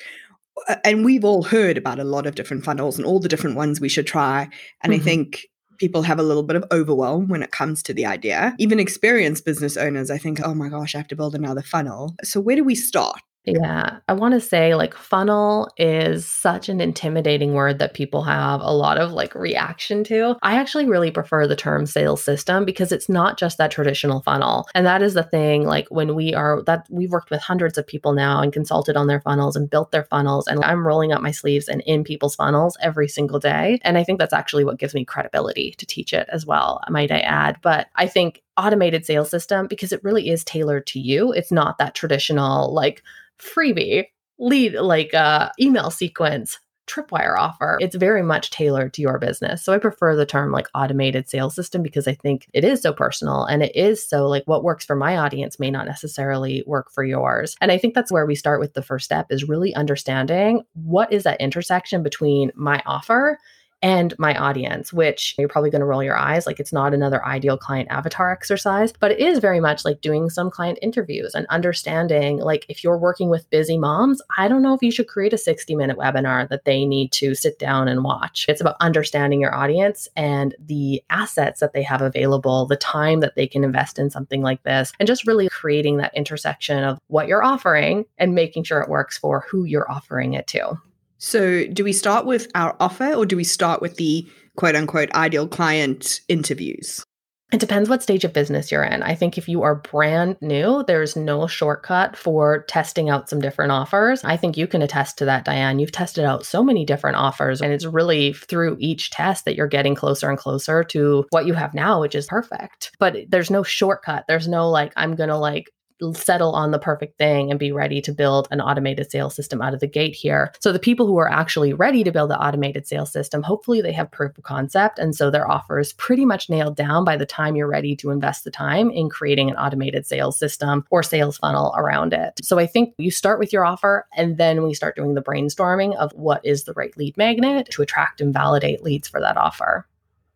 And 0.84 1.04
we've 1.04 1.24
all 1.24 1.42
heard 1.42 1.76
about 1.76 1.98
a 1.98 2.04
lot 2.04 2.26
of 2.26 2.34
different 2.34 2.64
funnels 2.64 2.96
and 2.96 3.06
all 3.06 3.20
the 3.20 3.28
different 3.28 3.56
ones 3.56 3.80
we 3.80 3.90
should 3.90 4.06
try. 4.06 4.48
And 4.82 4.92
mm-hmm. 4.92 5.02
I 5.02 5.04
think 5.04 5.46
people 5.78 6.02
have 6.02 6.18
a 6.18 6.22
little 6.22 6.42
bit 6.42 6.56
of 6.56 6.64
overwhelm 6.72 7.28
when 7.28 7.42
it 7.42 7.50
comes 7.50 7.82
to 7.82 7.92
the 7.92 8.06
idea. 8.06 8.54
Even 8.58 8.80
experienced 8.80 9.44
business 9.44 9.76
owners, 9.76 10.10
I 10.10 10.16
think, 10.16 10.40
oh 10.42 10.54
my 10.54 10.70
gosh, 10.70 10.94
I 10.94 10.98
have 10.98 11.08
to 11.08 11.16
build 11.16 11.34
another 11.34 11.62
funnel. 11.62 12.14
So 12.24 12.40
where 12.40 12.56
do 12.56 12.64
we 12.64 12.74
start? 12.74 13.20
Yeah, 13.46 13.98
I 14.08 14.12
want 14.12 14.34
to 14.34 14.40
say 14.40 14.74
like 14.74 14.92
funnel 14.94 15.70
is 15.76 16.26
such 16.26 16.68
an 16.68 16.80
intimidating 16.80 17.54
word 17.54 17.78
that 17.78 17.94
people 17.94 18.24
have 18.24 18.60
a 18.60 18.72
lot 18.72 18.98
of 18.98 19.12
like 19.12 19.36
reaction 19.36 20.02
to. 20.04 20.36
I 20.42 20.56
actually 20.56 20.86
really 20.86 21.12
prefer 21.12 21.46
the 21.46 21.54
term 21.54 21.86
sales 21.86 22.24
system 22.24 22.64
because 22.64 22.90
it's 22.90 23.08
not 23.08 23.38
just 23.38 23.56
that 23.58 23.70
traditional 23.70 24.20
funnel. 24.22 24.66
And 24.74 24.84
that 24.84 25.00
is 25.00 25.14
the 25.14 25.22
thing 25.22 25.64
like 25.64 25.86
when 25.90 26.16
we 26.16 26.34
are 26.34 26.60
that 26.64 26.88
we've 26.90 27.12
worked 27.12 27.30
with 27.30 27.40
hundreds 27.40 27.78
of 27.78 27.86
people 27.86 28.14
now 28.14 28.42
and 28.42 28.52
consulted 28.52 28.96
on 28.96 29.06
their 29.06 29.20
funnels 29.20 29.54
and 29.54 29.70
built 29.70 29.92
their 29.92 30.04
funnels 30.04 30.48
and 30.48 30.64
I'm 30.64 30.84
rolling 30.84 31.12
up 31.12 31.22
my 31.22 31.30
sleeves 31.30 31.68
and 31.68 31.82
in 31.82 32.02
people's 32.02 32.34
funnels 32.34 32.76
every 32.82 33.06
single 33.06 33.38
day. 33.38 33.78
And 33.82 33.96
I 33.96 34.02
think 34.02 34.18
that's 34.18 34.32
actually 34.32 34.64
what 34.64 34.80
gives 34.80 34.92
me 34.92 35.04
credibility 35.04 35.76
to 35.78 35.86
teach 35.86 36.12
it 36.12 36.28
as 36.32 36.44
well, 36.44 36.80
might 36.90 37.12
I 37.12 37.20
add. 37.20 37.58
But 37.62 37.86
I 37.94 38.08
think 38.08 38.42
automated 38.56 39.06
sales 39.06 39.30
system 39.30 39.66
because 39.66 39.92
it 39.92 40.02
really 40.04 40.28
is 40.28 40.44
tailored 40.44 40.86
to 40.88 41.00
you. 41.00 41.32
It's 41.32 41.52
not 41.52 41.78
that 41.78 41.94
traditional 41.94 42.72
like 42.72 43.02
freebie, 43.38 44.06
lead 44.38 44.74
like 44.74 45.14
uh, 45.14 45.50
email 45.60 45.90
sequence, 45.90 46.58
tripwire 46.86 47.36
offer. 47.36 47.78
It's 47.80 47.96
very 47.96 48.22
much 48.22 48.50
tailored 48.50 48.94
to 48.94 49.02
your 49.02 49.18
business. 49.18 49.64
So 49.64 49.72
I 49.72 49.78
prefer 49.78 50.14
the 50.14 50.26
term 50.26 50.52
like 50.52 50.68
automated 50.74 51.28
sales 51.28 51.54
system 51.54 51.82
because 51.82 52.06
I 52.06 52.14
think 52.14 52.46
it 52.52 52.64
is 52.64 52.80
so 52.80 52.92
personal 52.92 53.44
and 53.44 53.62
it 53.62 53.74
is 53.74 54.06
so 54.06 54.28
like 54.28 54.44
what 54.46 54.64
works 54.64 54.84
for 54.84 54.94
my 54.94 55.16
audience 55.16 55.58
may 55.58 55.70
not 55.70 55.86
necessarily 55.86 56.62
work 56.66 56.90
for 56.92 57.04
yours. 57.04 57.56
And 57.60 57.72
I 57.72 57.78
think 57.78 57.94
that's 57.94 58.12
where 58.12 58.26
we 58.26 58.34
start 58.34 58.60
with 58.60 58.74
the 58.74 58.82
first 58.82 59.04
step 59.04 59.26
is 59.30 59.48
really 59.48 59.74
understanding 59.74 60.62
what 60.74 61.12
is 61.12 61.24
that 61.24 61.40
intersection 61.40 62.02
between 62.02 62.52
my 62.54 62.82
offer 62.86 63.38
and 63.82 64.14
my 64.18 64.34
audience, 64.34 64.92
which 64.92 65.34
you're 65.38 65.48
probably 65.48 65.70
going 65.70 65.80
to 65.80 65.86
roll 65.86 66.02
your 66.02 66.16
eyes 66.16 66.46
like 66.46 66.58
it's 66.58 66.72
not 66.72 66.94
another 66.94 67.24
ideal 67.24 67.56
client 67.56 67.88
avatar 67.90 68.32
exercise, 68.32 68.92
but 68.98 69.10
it 69.10 69.20
is 69.20 69.38
very 69.38 69.60
much 69.60 69.84
like 69.84 70.00
doing 70.00 70.30
some 70.30 70.50
client 70.50 70.78
interviews 70.82 71.34
and 71.34 71.46
understanding 71.48 72.38
like 72.38 72.66
if 72.68 72.82
you're 72.82 72.98
working 72.98 73.28
with 73.28 73.48
busy 73.50 73.78
moms, 73.78 74.22
I 74.38 74.48
don't 74.48 74.62
know 74.62 74.74
if 74.74 74.82
you 74.82 74.90
should 74.90 75.08
create 75.08 75.32
a 75.32 75.38
60 75.38 75.74
minute 75.76 75.98
webinar 75.98 76.48
that 76.48 76.64
they 76.64 76.84
need 76.84 77.12
to 77.12 77.34
sit 77.34 77.58
down 77.58 77.88
and 77.88 78.02
watch. 78.02 78.46
It's 78.48 78.60
about 78.60 78.76
understanding 78.80 79.40
your 79.40 79.54
audience 79.54 80.08
and 80.16 80.54
the 80.58 81.02
assets 81.10 81.60
that 81.60 81.72
they 81.72 81.82
have 81.82 82.02
available, 82.02 82.66
the 82.66 82.76
time 82.76 83.20
that 83.20 83.34
they 83.36 83.46
can 83.46 83.64
invest 83.64 83.98
in 83.98 84.10
something 84.10 84.42
like 84.42 84.62
this, 84.62 84.92
and 84.98 85.06
just 85.06 85.26
really 85.26 85.48
creating 85.48 85.98
that 85.98 86.16
intersection 86.16 86.82
of 86.82 86.98
what 87.08 87.28
you're 87.28 87.44
offering 87.44 88.04
and 88.18 88.34
making 88.34 88.64
sure 88.64 88.80
it 88.80 88.88
works 88.88 89.18
for 89.18 89.44
who 89.50 89.64
you're 89.64 89.90
offering 89.90 90.34
it 90.34 90.46
to. 90.48 90.78
So, 91.18 91.66
do 91.66 91.84
we 91.84 91.92
start 91.92 92.26
with 92.26 92.48
our 92.54 92.76
offer 92.80 93.14
or 93.14 93.26
do 93.26 93.36
we 93.36 93.44
start 93.44 93.80
with 93.80 93.96
the 93.96 94.26
quote 94.56 94.76
unquote 94.76 95.12
ideal 95.12 95.48
client 95.48 96.20
interviews? 96.28 97.04
It 97.52 97.60
depends 97.60 97.88
what 97.88 98.02
stage 98.02 98.24
of 98.24 98.32
business 98.32 98.72
you're 98.72 98.82
in. 98.82 99.04
I 99.04 99.14
think 99.14 99.38
if 99.38 99.48
you 99.48 99.62
are 99.62 99.76
brand 99.76 100.36
new, 100.40 100.82
there's 100.84 101.14
no 101.14 101.46
shortcut 101.46 102.16
for 102.16 102.64
testing 102.64 103.08
out 103.08 103.30
some 103.30 103.40
different 103.40 103.70
offers. 103.70 104.24
I 104.24 104.36
think 104.36 104.56
you 104.56 104.66
can 104.66 104.82
attest 104.82 105.16
to 105.18 105.26
that, 105.26 105.44
Diane. 105.44 105.78
You've 105.78 105.92
tested 105.92 106.24
out 106.24 106.44
so 106.44 106.64
many 106.64 106.84
different 106.84 107.18
offers, 107.18 107.62
and 107.62 107.72
it's 107.72 107.84
really 107.84 108.32
through 108.32 108.76
each 108.80 109.10
test 109.10 109.44
that 109.44 109.54
you're 109.54 109.68
getting 109.68 109.94
closer 109.94 110.28
and 110.28 110.36
closer 110.36 110.82
to 110.84 111.24
what 111.30 111.46
you 111.46 111.54
have 111.54 111.72
now, 111.72 112.00
which 112.00 112.16
is 112.16 112.26
perfect. 112.26 112.90
But 112.98 113.16
there's 113.28 113.50
no 113.50 113.62
shortcut. 113.62 114.24
There's 114.26 114.48
no 114.48 114.68
like, 114.68 114.92
I'm 114.96 115.14
going 115.14 115.28
to 115.28 115.38
like 115.38 115.70
settle 116.14 116.52
on 116.52 116.70
the 116.70 116.78
perfect 116.78 117.18
thing 117.18 117.50
and 117.50 117.58
be 117.58 117.72
ready 117.72 118.00
to 118.02 118.12
build 118.12 118.48
an 118.50 118.60
automated 118.60 119.10
sales 119.10 119.34
system 119.34 119.62
out 119.62 119.74
of 119.74 119.80
the 119.80 119.86
gate 119.86 120.14
here. 120.14 120.52
So 120.60 120.72
the 120.72 120.78
people 120.78 121.06
who 121.06 121.18
are 121.18 121.30
actually 121.30 121.72
ready 121.72 122.04
to 122.04 122.12
build 122.12 122.30
the 122.30 122.40
automated 122.40 122.86
sales 122.86 123.12
system, 123.12 123.42
hopefully 123.42 123.80
they 123.80 123.92
have 123.92 124.10
proof 124.10 124.36
of 124.36 124.44
concept 124.44 124.98
and 124.98 125.14
so 125.14 125.30
their 125.30 125.50
offer 125.50 125.78
is 125.78 125.92
pretty 125.94 126.24
much 126.24 126.50
nailed 126.50 126.76
down 126.76 127.04
by 127.04 127.16
the 127.16 127.26
time 127.26 127.56
you're 127.56 127.68
ready 127.68 127.96
to 127.96 128.10
invest 128.10 128.44
the 128.44 128.50
time 128.50 128.90
in 128.90 129.08
creating 129.08 129.50
an 129.50 129.56
automated 129.56 130.06
sales 130.06 130.38
system 130.38 130.84
or 130.90 131.02
sales 131.02 131.38
funnel 131.38 131.74
around 131.76 132.12
it. 132.12 132.40
So 132.42 132.58
I 132.58 132.66
think 132.66 132.94
you 132.98 133.10
start 133.10 133.38
with 133.38 133.52
your 133.52 133.64
offer 133.64 134.06
and 134.16 134.38
then 134.38 134.62
we 134.62 134.74
start 134.74 134.96
doing 134.96 135.14
the 135.14 135.22
brainstorming 135.22 135.96
of 135.96 136.12
what 136.12 136.44
is 136.44 136.64
the 136.64 136.72
right 136.74 136.96
lead 136.96 137.16
magnet 137.16 137.68
to 137.70 137.82
attract 137.82 138.20
and 138.20 138.32
validate 138.32 138.82
leads 138.82 139.08
for 139.08 139.20
that 139.20 139.36
offer 139.36 139.86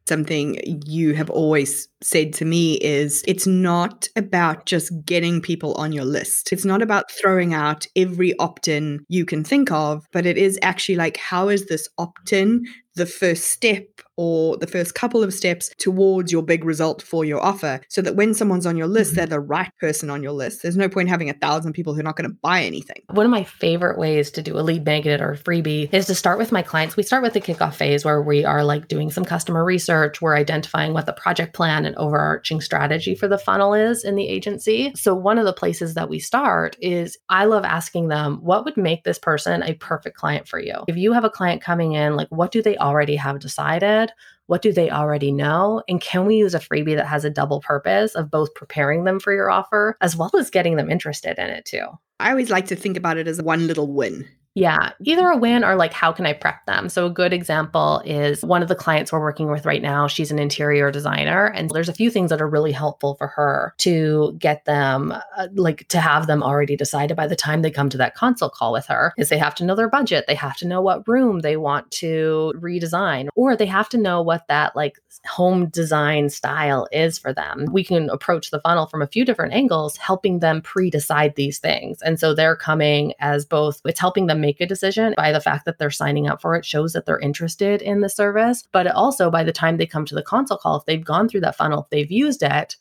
something 0.07 0.59
you 0.87 1.15
have 1.15 1.31
always 1.31 1.89
said 2.03 2.33
to 2.35 2.45
me 2.45 2.75
is 2.75 3.23
it's 3.29 3.47
not 3.47 4.09
about 4.17 4.67
just 4.67 4.93
getting 5.05 5.41
people 5.41 5.75
on 5.75 5.93
your 5.93 6.05
list. 6.05 6.53
It's 6.53 6.65
not 6.65 6.83
about 6.83 7.11
throwing 7.11 7.55
out 7.55 7.87
every 7.95 8.37
opt 8.39 8.69
in 8.69 9.05
you 9.09 9.25
can 9.25 9.45
think 9.45 9.71
of, 9.71 10.07
but 10.13 10.27
it 10.27 10.37
is 10.37 10.59
actually 10.63 10.97
like, 10.97 11.17
how 11.17 11.49
is 11.49 11.67
this 11.67 11.89
opt 11.99 12.33
in 12.33 12.65
the 12.95 13.07
first 13.07 13.45
step 13.45 13.87
or 14.17 14.57
the 14.59 14.67
first 14.67 14.95
couple 14.95 15.23
of 15.23 15.33
steps 15.33 15.71
towards 15.79 16.31
your 16.31 16.43
big 16.43 16.65
result 16.65 17.01
for 17.01 17.25
your 17.25 17.43
offer 17.43 17.81
so 17.89 18.03
that 18.03 18.17
when 18.17 18.35
someone's 18.35 18.67
on 18.67 18.77
your 18.77 18.87
list, 18.87 19.13
mm-hmm. 19.13 19.17
they're 19.17 19.27
the 19.27 19.41
right 19.41 19.71
person 19.81 20.11
on 20.11 20.23
your 20.23 20.33
list. 20.33 20.63
There's 20.63 20.77
no 20.77 20.89
point 20.89 21.09
having 21.09 21.31
a 21.31 21.35
thousand 21.35 21.73
people 21.73 21.95
who 21.95 22.01
are 22.01 22.05
not 22.05 22.17
going 22.17 22.29
to 22.29 22.37
buy 22.43 22.63
anything. 22.63 23.03
One 23.11 23.25
of 23.25 23.31
my 23.31 23.45
favorite 23.45 23.99
ways 23.99 24.31
to 24.33 24.43
do 24.43 24.59
a 24.59 24.61
lead 24.61 24.85
magnet 24.85 25.23
or 25.23 25.33
a 25.33 25.39
freebie 25.39 25.93
is 25.95 26.07
to 26.07 26.15
start 26.15 26.39
with 26.39 26.53
my 26.53 26.61
clients. 26.63 26.97
We 26.97 27.03
start 27.03 27.23
with 27.23 27.33
the 27.33 27.41
kickoff 27.41 27.75
phase 27.75 28.05
where 28.05 28.21
we 28.21 28.45
are 28.45 28.63
like 28.65 28.89
doing 28.89 29.11
some 29.11 29.25
customer 29.25 29.65
research. 29.65 30.21
We're 30.21 30.37
identifying 30.37 30.93
what 30.93 31.07
the 31.07 31.13
project 31.13 31.55
plan 31.55 31.87
and 31.87 31.97
overarching 31.97 32.61
strategy 32.61 33.15
for 33.15 33.29
the 33.29 33.39
funnel 33.39 33.73
is 33.73 34.05
in 34.05 34.17
the 34.17 34.29
agency. 34.29 34.93
So, 34.97 35.15
one 35.15 35.39
of 35.39 35.47
the 35.47 35.53
places 35.53 35.95
that 35.95 36.11
we 36.11 36.19
start 36.19 36.77
is 36.81 37.17
I 37.29 37.47
love 37.47 37.65
asking 37.65 38.09
them, 38.09 38.39
what 38.43 38.67
would 38.67 38.77
make 38.77 39.05
this 39.05 39.19
person 39.19 39.63
a 39.63 39.75
perfect 39.75 40.17
client 40.17 40.47
for 40.47 40.61
you? 40.61 40.75
If 40.89 40.97
you 40.97 41.13
have 41.13 41.25
a 41.25 41.31
client 41.31 41.63
coming 41.63 41.93
in, 41.93 42.17
like, 42.17 42.29
what 42.29 42.53
do 42.53 42.61
they 42.61 42.77
already 42.81 43.17
have 43.17 43.39
decided? 43.39 44.13
What 44.47 44.63
do 44.63 44.73
they 44.73 44.91
already 44.91 45.31
know? 45.31 45.83
And 45.89 46.01
can 46.01 46.27
we 46.27 46.37
use 46.37 46.55
a 46.55 46.59
freebie 46.59 46.97
that 46.97 47.07
has 47.07 47.25
a 47.25 47.31
double 47.31 47.61
purpose 47.61 48.15
of 48.17 48.31
both 48.31 48.53
preparing 48.55 49.05
them 49.05 49.21
for 49.21 49.33
your 49.33 49.51
offer 49.51 49.97
as 50.01 50.17
well 50.17 50.33
as 50.37 50.51
getting 50.51 50.77
them 50.77 50.91
interested 50.91 51.39
in 51.39 51.51
it 51.51 51.65
too? 51.65 51.87
I 52.19 52.31
always 52.31 52.51
like 52.51 52.67
to 52.67 52.77
think 52.77 52.97
about 52.97 53.17
it 53.17 53.29
as 53.29 53.41
one 53.41 53.67
little 53.67 53.93
win. 53.93 54.29
Yeah, 54.57 54.93
either 55.01 55.29
a 55.29 55.37
win 55.37 55.63
or 55.63 55.77
like 55.77 55.93
how 55.93 56.11
can 56.11 56.27
I 56.27 56.33
prep 56.33 56.67
them? 56.67 56.89
So 56.89 57.07
a 57.07 57.11
good 57.11 57.33
example 57.33 58.03
is 58.05 58.45
one 58.45 58.63
of 58.63 58.69
the 58.69 58.75
clients 58.75 59.13
we're 59.13 59.21
working 59.21 59.49
with 59.49 59.65
right 59.65 59.81
now, 59.81 60.09
she's 60.09 60.33
an 60.33 60.41
interior 60.41 60.91
designer 60.91 61.47
and 61.47 61.71
there's 61.71 61.89
a 61.89 61.95
few 61.95 62.11
things 62.11 62.31
that 62.31 62.43
are 62.43 62.49
really 62.49 62.73
helpful 62.73 63.15
for 63.15 63.29
her 63.29 63.75
to 63.79 64.35
get 64.39 64.65
them 64.65 65.13
uh, 65.13 65.49
like 65.55 65.87
to 65.89 66.01
have 66.01 66.27
them 66.27 66.43
already 66.43 66.75
decided 66.75 67.17
by 67.17 67.29
the 67.29 67.37
time 67.37 67.63
they 67.63 67.71
come 67.71 67.89
to 67.91 67.99
that 67.99 68.17
consult 68.17 68.53
call 68.53 68.73
with 68.73 68.87
her. 68.87 69.13
Is 69.17 69.29
they 69.29 69.39
have 69.39 69.55
to 69.57 69.65
know 69.65 69.77
their 69.77 69.89
budget, 69.89 70.25
they 70.27 70.35
have 70.35 70.57
to 70.57 70.67
know 70.67 70.81
what 70.81 71.07
room 71.07 71.41
they 71.41 71.57
want 71.57 71.89
to 71.93 72.53
redesign 72.57 73.29
or 73.37 73.55
they 73.55 73.67
have 73.67 73.89
to 73.91 73.99
know 73.99 74.21
what 74.21 74.49
that 74.49 74.75
like 74.75 74.99
home 75.27 75.69
design 75.69 76.29
style 76.29 76.89
is 76.91 77.19
for 77.19 77.33
them. 77.33 77.67
We 77.71 77.85
can 77.85 78.11
approach 78.11 78.51
the 78.51 78.61
funnel 78.61 78.87
from 78.87 79.01
a 79.01 79.07
few 79.07 79.25
different 79.25 79.53
angles 79.53 79.97
helping 79.97 80.41
them 80.41 80.61
pre-decide 80.61 81.37
these 81.37 81.61
things. 81.61 82.03
And 82.03 82.19
so 82.19 82.35
they're 82.35 82.57
coming 82.57 83.15
as 83.21 83.45
both 83.45 83.81
it's 83.85 84.01
helping 84.01 84.27
them 84.27 84.40
make 84.41 84.61
a 84.61 84.67
decision 84.67 85.15
by 85.17 85.33
the 85.33 85.41
fact 85.41 85.65
that 85.65 85.79
they're 85.79 85.91
signing 85.91 86.29
up 86.29 86.41
for 86.41 86.55
it 86.57 86.65
shows 86.65 86.93
that 86.93 87.07
they're 87.07 87.19
interested 87.19 87.83
in 87.83 88.01
the 88.01 88.09
service. 88.09 88.67
But 88.73 88.87
also 88.89 89.31
by 89.31 89.45
the 89.45 89.53
time 89.53 89.77
they 89.77 89.87
come 89.87 90.07
to 90.07 90.15
the 90.15 90.23
consult 90.23 90.61
call, 90.61 90.77
if 90.77 90.87
they've 90.87 91.05
gone 91.05 91.29
through 91.29 91.41
that 91.41 91.57
funnel, 91.57 91.83
if 91.83 91.91
they've 91.91 92.11
used 92.11 92.43
it, 92.43 92.77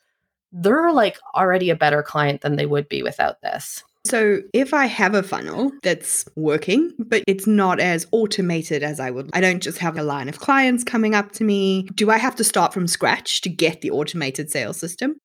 they're 0.51 0.91
like 0.91 1.17
already 1.35 1.69
a 1.69 1.75
better 1.75 2.01
client 2.01 2.41
than 2.41 2.55
they 2.55 2.65
would 2.65 2.89
be 2.89 3.03
without 3.03 3.41
this. 3.41 3.83
So, 4.05 4.39
if 4.53 4.73
I 4.73 4.85
have 4.85 5.13
a 5.13 5.21
funnel 5.21 5.71
that's 5.83 6.25
working, 6.35 6.93
but 6.97 7.21
it's 7.27 7.45
not 7.45 7.81
as 7.81 8.07
automated 8.11 8.81
as 8.81 8.99
I 8.99 9.11
would, 9.11 9.29
I 9.33 9.41
don't 9.41 9.61
just 9.61 9.77
have 9.79 9.97
a 9.97 10.03
line 10.03 10.29
of 10.29 10.39
clients 10.39 10.85
coming 10.85 11.13
up 11.13 11.33
to 11.33 11.43
me. 11.43 11.83
Do 11.95 12.09
I 12.09 12.17
have 12.17 12.35
to 12.37 12.45
start 12.45 12.73
from 12.73 12.87
scratch 12.87 13.41
to 13.41 13.49
get 13.49 13.81
the 13.81 13.91
automated 13.91 14.49
sales 14.49 14.77
system? 14.77 15.17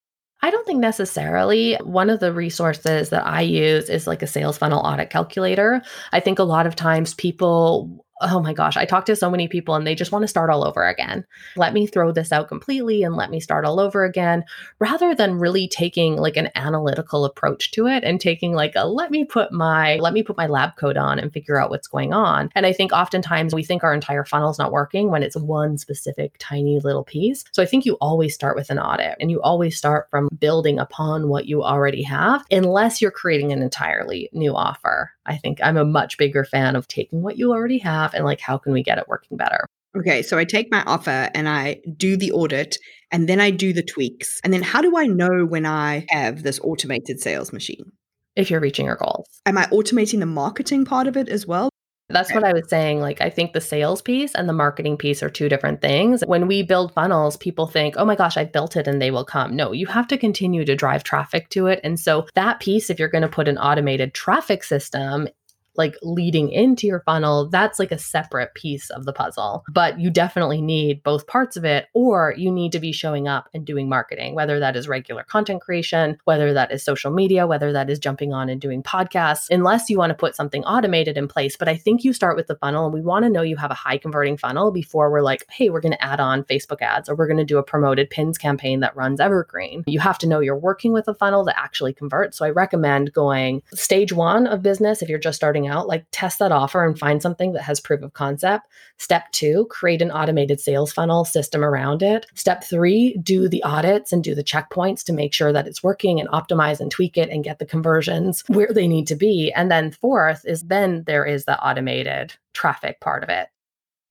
I 0.44 0.50
don't 0.50 0.66
think 0.66 0.78
necessarily. 0.78 1.76
One 1.84 2.10
of 2.10 2.20
the 2.20 2.30
resources 2.30 3.08
that 3.08 3.26
I 3.26 3.40
use 3.40 3.88
is 3.88 4.06
like 4.06 4.20
a 4.20 4.26
sales 4.26 4.58
funnel 4.58 4.80
audit 4.80 5.08
calculator. 5.08 5.80
I 6.12 6.20
think 6.20 6.38
a 6.38 6.44
lot 6.44 6.66
of 6.66 6.76
times 6.76 7.14
people 7.14 8.03
oh 8.20 8.40
my 8.40 8.52
gosh, 8.52 8.76
I 8.76 8.84
talk 8.84 9.06
to 9.06 9.16
so 9.16 9.30
many 9.30 9.48
people 9.48 9.74
and 9.74 9.86
they 9.86 9.94
just 9.94 10.12
want 10.12 10.22
to 10.22 10.28
start 10.28 10.50
all 10.50 10.64
over 10.64 10.86
again. 10.86 11.24
Let 11.56 11.72
me 11.72 11.86
throw 11.86 12.12
this 12.12 12.32
out 12.32 12.48
completely 12.48 13.02
and 13.02 13.16
let 13.16 13.30
me 13.30 13.40
start 13.40 13.64
all 13.64 13.80
over 13.80 14.04
again, 14.04 14.44
rather 14.78 15.14
than 15.14 15.38
really 15.38 15.68
taking 15.68 16.16
like 16.16 16.36
an 16.36 16.50
analytical 16.54 17.24
approach 17.24 17.72
to 17.72 17.86
it 17.86 18.04
and 18.04 18.20
taking 18.20 18.52
like 18.52 18.72
a 18.76 18.86
let 18.86 19.10
me 19.10 19.24
put 19.24 19.52
my 19.52 19.96
let 19.96 20.12
me 20.12 20.22
put 20.22 20.36
my 20.36 20.46
lab 20.46 20.76
coat 20.76 20.96
on 20.96 21.18
and 21.18 21.32
figure 21.32 21.60
out 21.60 21.70
what's 21.70 21.88
going 21.88 22.12
on. 22.12 22.50
And 22.54 22.66
I 22.66 22.72
think 22.72 22.92
oftentimes 22.92 23.54
we 23.54 23.64
think 23.64 23.82
our 23.82 23.94
entire 23.94 24.24
funnel 24.24 24.50
is 24.50 24.58
not 24.58 24.72
working 24.72 25.10
when 25.10 25.22
it's 25.22 25.36
one 25.36 25.78
specific 25.78 26.34
tiny 26.38 26.80
little 26.80 27.04
piece. 27.04 27.44
So 27.52 27.62
I 27.62 27.66
think 27.66 27.84
you 27.84 27.96
always 28.00 28.34
start 28.34 28.56
with 28.56 28.70
an 28.70 28.78
audit 28.78 29.16
and 29.20 29.30
you 29.30 29.40
always 29.42 29.76
start 29.76 30.08
from 30.10 30.28
building 30.38 30.78
upon 30.78 31.28
what 31.28 31.46
you 31.46 31.62
already 31.62 32.02
have, 32.02 32.44
unless 32.50 33.02
you're 33.02 33.10
creating 33.10 33.52
an 33.52 33.62
entirely 33.62 34.28
new 34.32 34.54
offer. 34.54 35.10
I 35.26 35.36
think 35.36 35.58
I'm 35.62 35.76
a 35.76 35.84
much 35.84 36.18
bigger 36.18 36.44
fan 36.44 36.76
of 36.76 36.88
taking 36.88 37.22
what 37.22 37.38
you 37.38 37.52
already 37.52 37.78
have 37.78 38.14
and 38.14 38.24
like, 38.24 38.40
how 38.40 38.58
can 38.58 38.72
we 38.72 38.82
get 38.82 38.98
it 38.98 39.08
working 39.08 39.36
better? 39.36 39.66
Okay, 39.96 40.22
so 40.22 40.36
I 40.36 40.44
take 40.44 40.70
my 40.72 40.82
offer 40.84 41.30
and 41.34 41.48
I 41.48 41.80
do 41.96 42.16
the 42.16 42.32
audit 42.32 42.78
and 43.12 43.28
then 43.28 43.40
I 43.40 43.50
do 43.50 43.72
the 43.72 43.82
tweaks. 43.82 44.40
And 44.42 44.52
then 44.52 44.62
how 44.62 44.80
do 44.80 44.96
I 44.96 45.06
know 45.06 45.44
when 45.44 45.66
I 45.66 46.06
have 46.08 46.42
this 46.42 46.58
automated 46.60 47.20
sales 47.20 47.52
machine? 47.52 47.92
If 48.34 48.50
you're 48.50 48.60
reaching 48.60 48.86
your 48.86 48.96
goals. 48.96 49.28
Am 49.46 49.56
I 49.56 49.66
automating 49.66 50.18
the 50.18 50.26
marketing 50.26 50.84
part 50.84 51.06
of 51.06 51.16
it 51.16 51.28
as 51.28 51.46
well? 51.46 51.70
That's 52.10 52.32
what 52.34 52.44
I 52.44 52.52
was 52.52 52.68
saying. 52.68 53.00
Like, 53.00 53.22
I 53.22 53.30
think 53.30 53.52
the 53.52 53.60
sales 53.62 54.02
piece 54.02 54.34
and 54.34 54.46
the 54.46 54.52
marketing 54.52 54.98
piece 54.98 55.22
are 55.22 55.30
two 55.30 55.48
different 55.48 55.80
things. 55.80 56.22
When 56.26 56.46
we 56.46 56.62
build 56.62 56.92
funnels, 56.92 57.38
people 57.38 57.66
think, 57.66 57.94
oh 57.96 58.04
my 58.04 58.14
gosh, 58.14 58.36
I 58.36 58.44
built 58.44 58.76
it 58.76 58.86
and 58.86 59.00
they 59.00 59.10
will 59.10 59.24
come. 59.24 59.56
No, 59.56 59.72
you 59.72 59.86
have 59.86 60.06
to 60.08 60.18
continue 60.18 60.66
to 60.66 60.76
drive 60.76 61.02
traffic 61.02 61.48
to 61.50 61.66
it. 61.66 61.80
And 61.82 61.98
so, 61.98 62.26
that 62.34 62.60
piece, 62.60 62.90
if 62.90 62.98
you're 62.98 63.08
going 63.08 63.22
to 63.22 63.28
put 63.28 63.48
an 63.48 63.56
automated 63.56 64.12
traffic 64.12 64.64
system, 64.64 65.28
like 65.76 65.96
leading 66.02 66.50
into 66.50 66.86
your 66.86 67.00
funnel, 67.00 67.48
that's 67.48 67.78
like 67.78 67.92
a 67.92 67.98
separate 67.98 68.54
piece 68.54 68.90
of 68.90 69.04
the 69.04 69.12
puzzle. 69.12 69.64
But 69.70 70.00
you 70.00 70.10
definitely 70.10 70.60
need 70.60 71.02
both 71.02 71.26
parts 71.26 71.56
of 71.56 71.64
it, 71.64 71.86
or 71.94 72.34
you 72.36 72.50
need 72.50 72.72
to 72.72 72.80
be 72.80 72.92
showing 72.92 73.28
up 73.28 73.48
and 73.54 73.64
doing 73.64 73.88
marketing, 73.88 74.34
whether 74.34 74.60
that 74.60 74.76
is 74.76 74.88
regular 74.88 75.22
content 75.24 75.62
creation, 75.62 76.18
whether 76.24 76.52
that 76.52 76.72
is 76.72 76.84
social 76.84 77.10
media, 77.10 77.46
whether 77.46 77.72
that 77.72 77.90
is 77.90 77.98
jumping 77.98 78.32
on 78.32 78.48
and 78.48 78.60
doing 78.60 78.82
podcasts, 78.82 79.46
unless 79.50 79.90
you 79.90 79.98
want 79.98 80.10
to 80.10 80.14
put 80.14 80.36
something 80.36 80.64
automated 80.64 81.16
in 81.16 81.28
place. 81.28 81.56
But 81.56 81.68
I 81.68 81.76
think 81.76 82.04
you 82.04 82.12
start 82.12 82.36
with 82.36 82.46
the 82.46 82.56
funnel 82.56 82.84
and 82.84 82.94
we 82.94 83.02
want 83.02 83.24
to 83.24 83.30
know 83.30 83.42
you 83.42 83.56
have 83.56 83.70
a 83.70 83.74
high 83.74 83.98
converting 83.98 84.36
funnel 84.36 84.70
before 84.70 85.10
we're 85.10 85.22
like, 85.22 85.44
hey, 85.50 85.70
we're 85.70 85.80
going 85.80 85.92
to 85.92 86.04
add 86.04 86.20
on 86.20 86.44
Facebook 86.44 86.82
ads 86.82 87.08
or 87.08 87.14
we're 87.14 87.26
going 87.26 87.38
to 87.38 87.44
do 87.44 87.58
a 87.58 87.62
promoted 87.62 88.10
pins 88.10 88.38
campaign 88.38 88.80
that 88.80 88.96
runs 88.96 89.20
evergreen. 89.20 89.84
You 89.86 90.00
have 90.00 90.18
to 90.18 90.26
know 90.26 90.40
you're 90.40 90.56
working 90.56 90.92
with 90.92 91.08
a 91.08 91.14
funnel 91.14 91.44
that 91.44 91.58
actually 91.58 91.92
converts. 91.92 92.38
So 92.38 92.44
I 92.44 92.50
recommend 92.50 93.12
going 93.12 93.62
stage 93.72 94.12
one 94.12 94.46
of 94.46 94.62
business 94.62 95.02
if 95.02 95.08
you're 95.08 95.18
just 95.18 95.36
starting 95.36 95.63
out, 95.66 95.86
like 95.86 96.06
test 96.10 96.38
that 96.38 96.52
offer 96.52 96.84
and 96.84 96.98
find 96.98 97.22
something 97.22 97.52
that 97.52 97.62
has 97.62 97.80
proof 97.80 98.02
of 98.02 98.12
concept. 98.12 98.66
Step 98.98 99.30
two, 99.32 99.66
create 99.70 100.02
an 100.02 100.10
automated 100.10 100.60
sales 100.60 100.92
funnel 100.92 101.24
system 101.24 101.64
around 101.64 102.02
it. 102.02 102.26
Step 102.34 102.64
three, 102.64 103.16
do 103.22 103.48
the 103.48 103.62
audits 103.62 104.12
and 104.12 104.22
do 104.22 104.34
the 104.34 104.44
checkpoints 104.44 105.04
to 105.04 105.12
make 105.12 105.32
sure 105.32 105.52
that 105.52 105.66
it's 105.66 105.82
working 105.82 106.20
and 106.20 106.28
optimize 106.30 106.80
and 106.80 106.90
tweak 106.90 107.16
it 107.16 107.28
and 107.28 107.44
get 107.44 107.58
the 107.58 107.66
conversions 107.66 108.42
where 108.48 108.72
they 108.72 108.88
need 108.88 109.06
to 109.06 109.16
be. 109.16 109.52
And 109.54 109.70
then 109.70 109.92
fourth 109.92 110.44
is 110.44 110.62
then 110.62 111.04
there 111.06 111.24
is 111.24 111.44
the 111.44 111.58
automated 111.62 112.34
traffic 112.52 113.00
part 113.00 113.22
of 113.22 113.28
it. 113.28 113.48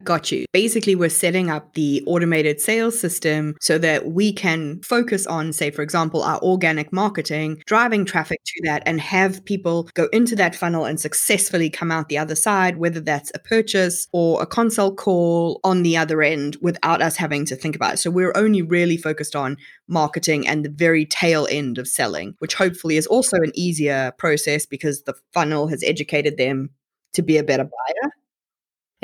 Got 0.03 0.31
you. 0.31 0.45
Basically, 0.51 0.95
we're 0.95 1.09
setting 1.09 1.49
up 1.49 1.75
the 1.75 2.03
automated 2.05 2.59
sales 2.59 2.99
system 2.99 3.55
so 3.61 3.77
that 3.77 4.07
we 4.07 4.33
can 4.33 4.81
focus 4.81 5.25
on, 5.25 5.53
say, 5.53 5.71
for 5.71 5.81
example, 5.81 6.23
our 6.23 6.41
organic 6.41 6.91
marketing, 6.91 7.63
driving 7.67 8.03
traffic 8.03 8.41
to 8.43 8.61
that, 8.65 8.83
and 8.85 8.99
have 8.99 9.45
people 9.45 9.89
go 9.93 10.09
into 10.11 10.35
that 10.35 10.55
funnel 10.55 10.83
and 10.83 10.99
successfully 10.99 11.69
come 11.69 11.91
out 11.91 12.09
the 12.09 12.17
other 12.17 12.35
side, 12.35 12.77
whether 12.77 12.99
that's 12.99 13.31
a 13.33 13.39
purchase 13.39 14.07
or 14.11 14.41
a 14.41 14.45
consult 14.45 14.97
call 14.97 15.61
on 15.63 15.83
the 15.83 15.95
other 15.95 16.21
end 16.21 16.57
without 16.61 17.01
us 17.01 17.15
having 17.15 17.45
to 17.45 17.55
think 17.55 17.75
about 17.75 17.93
it. 17.93 17.97
So 17.97 18.11
we're 18.11 18.33
only 18.35 18.61
really 18.61 18.97
focused 18.97 19.35
on 19.35 19.57
marketing 19.87 20.47
and 20.47 20.65
the 20.65 20.69
very 20.69 21.05
tail 21.05 21.47
end 21.49 21.77
of 21.77 21.87
selling, 21.87 22.35
which 22.39 22.55
hopefully 22.55 22.97
is 22.97 23.07
also 23.07 23.37
an 23.37 23.51
easier 23.53 24.11
process 24.17 24.65
because 24.65 25.03
the 25.03 25.15
funnel 25.33 25.67
has 25.67 25.81
educated 25.83 26.37
them 26.37 26.71
to 27.13 27.21
be 27.21 27.37
a 27.37 27.43
better 27.43 27.63
buyer 27.63 28.11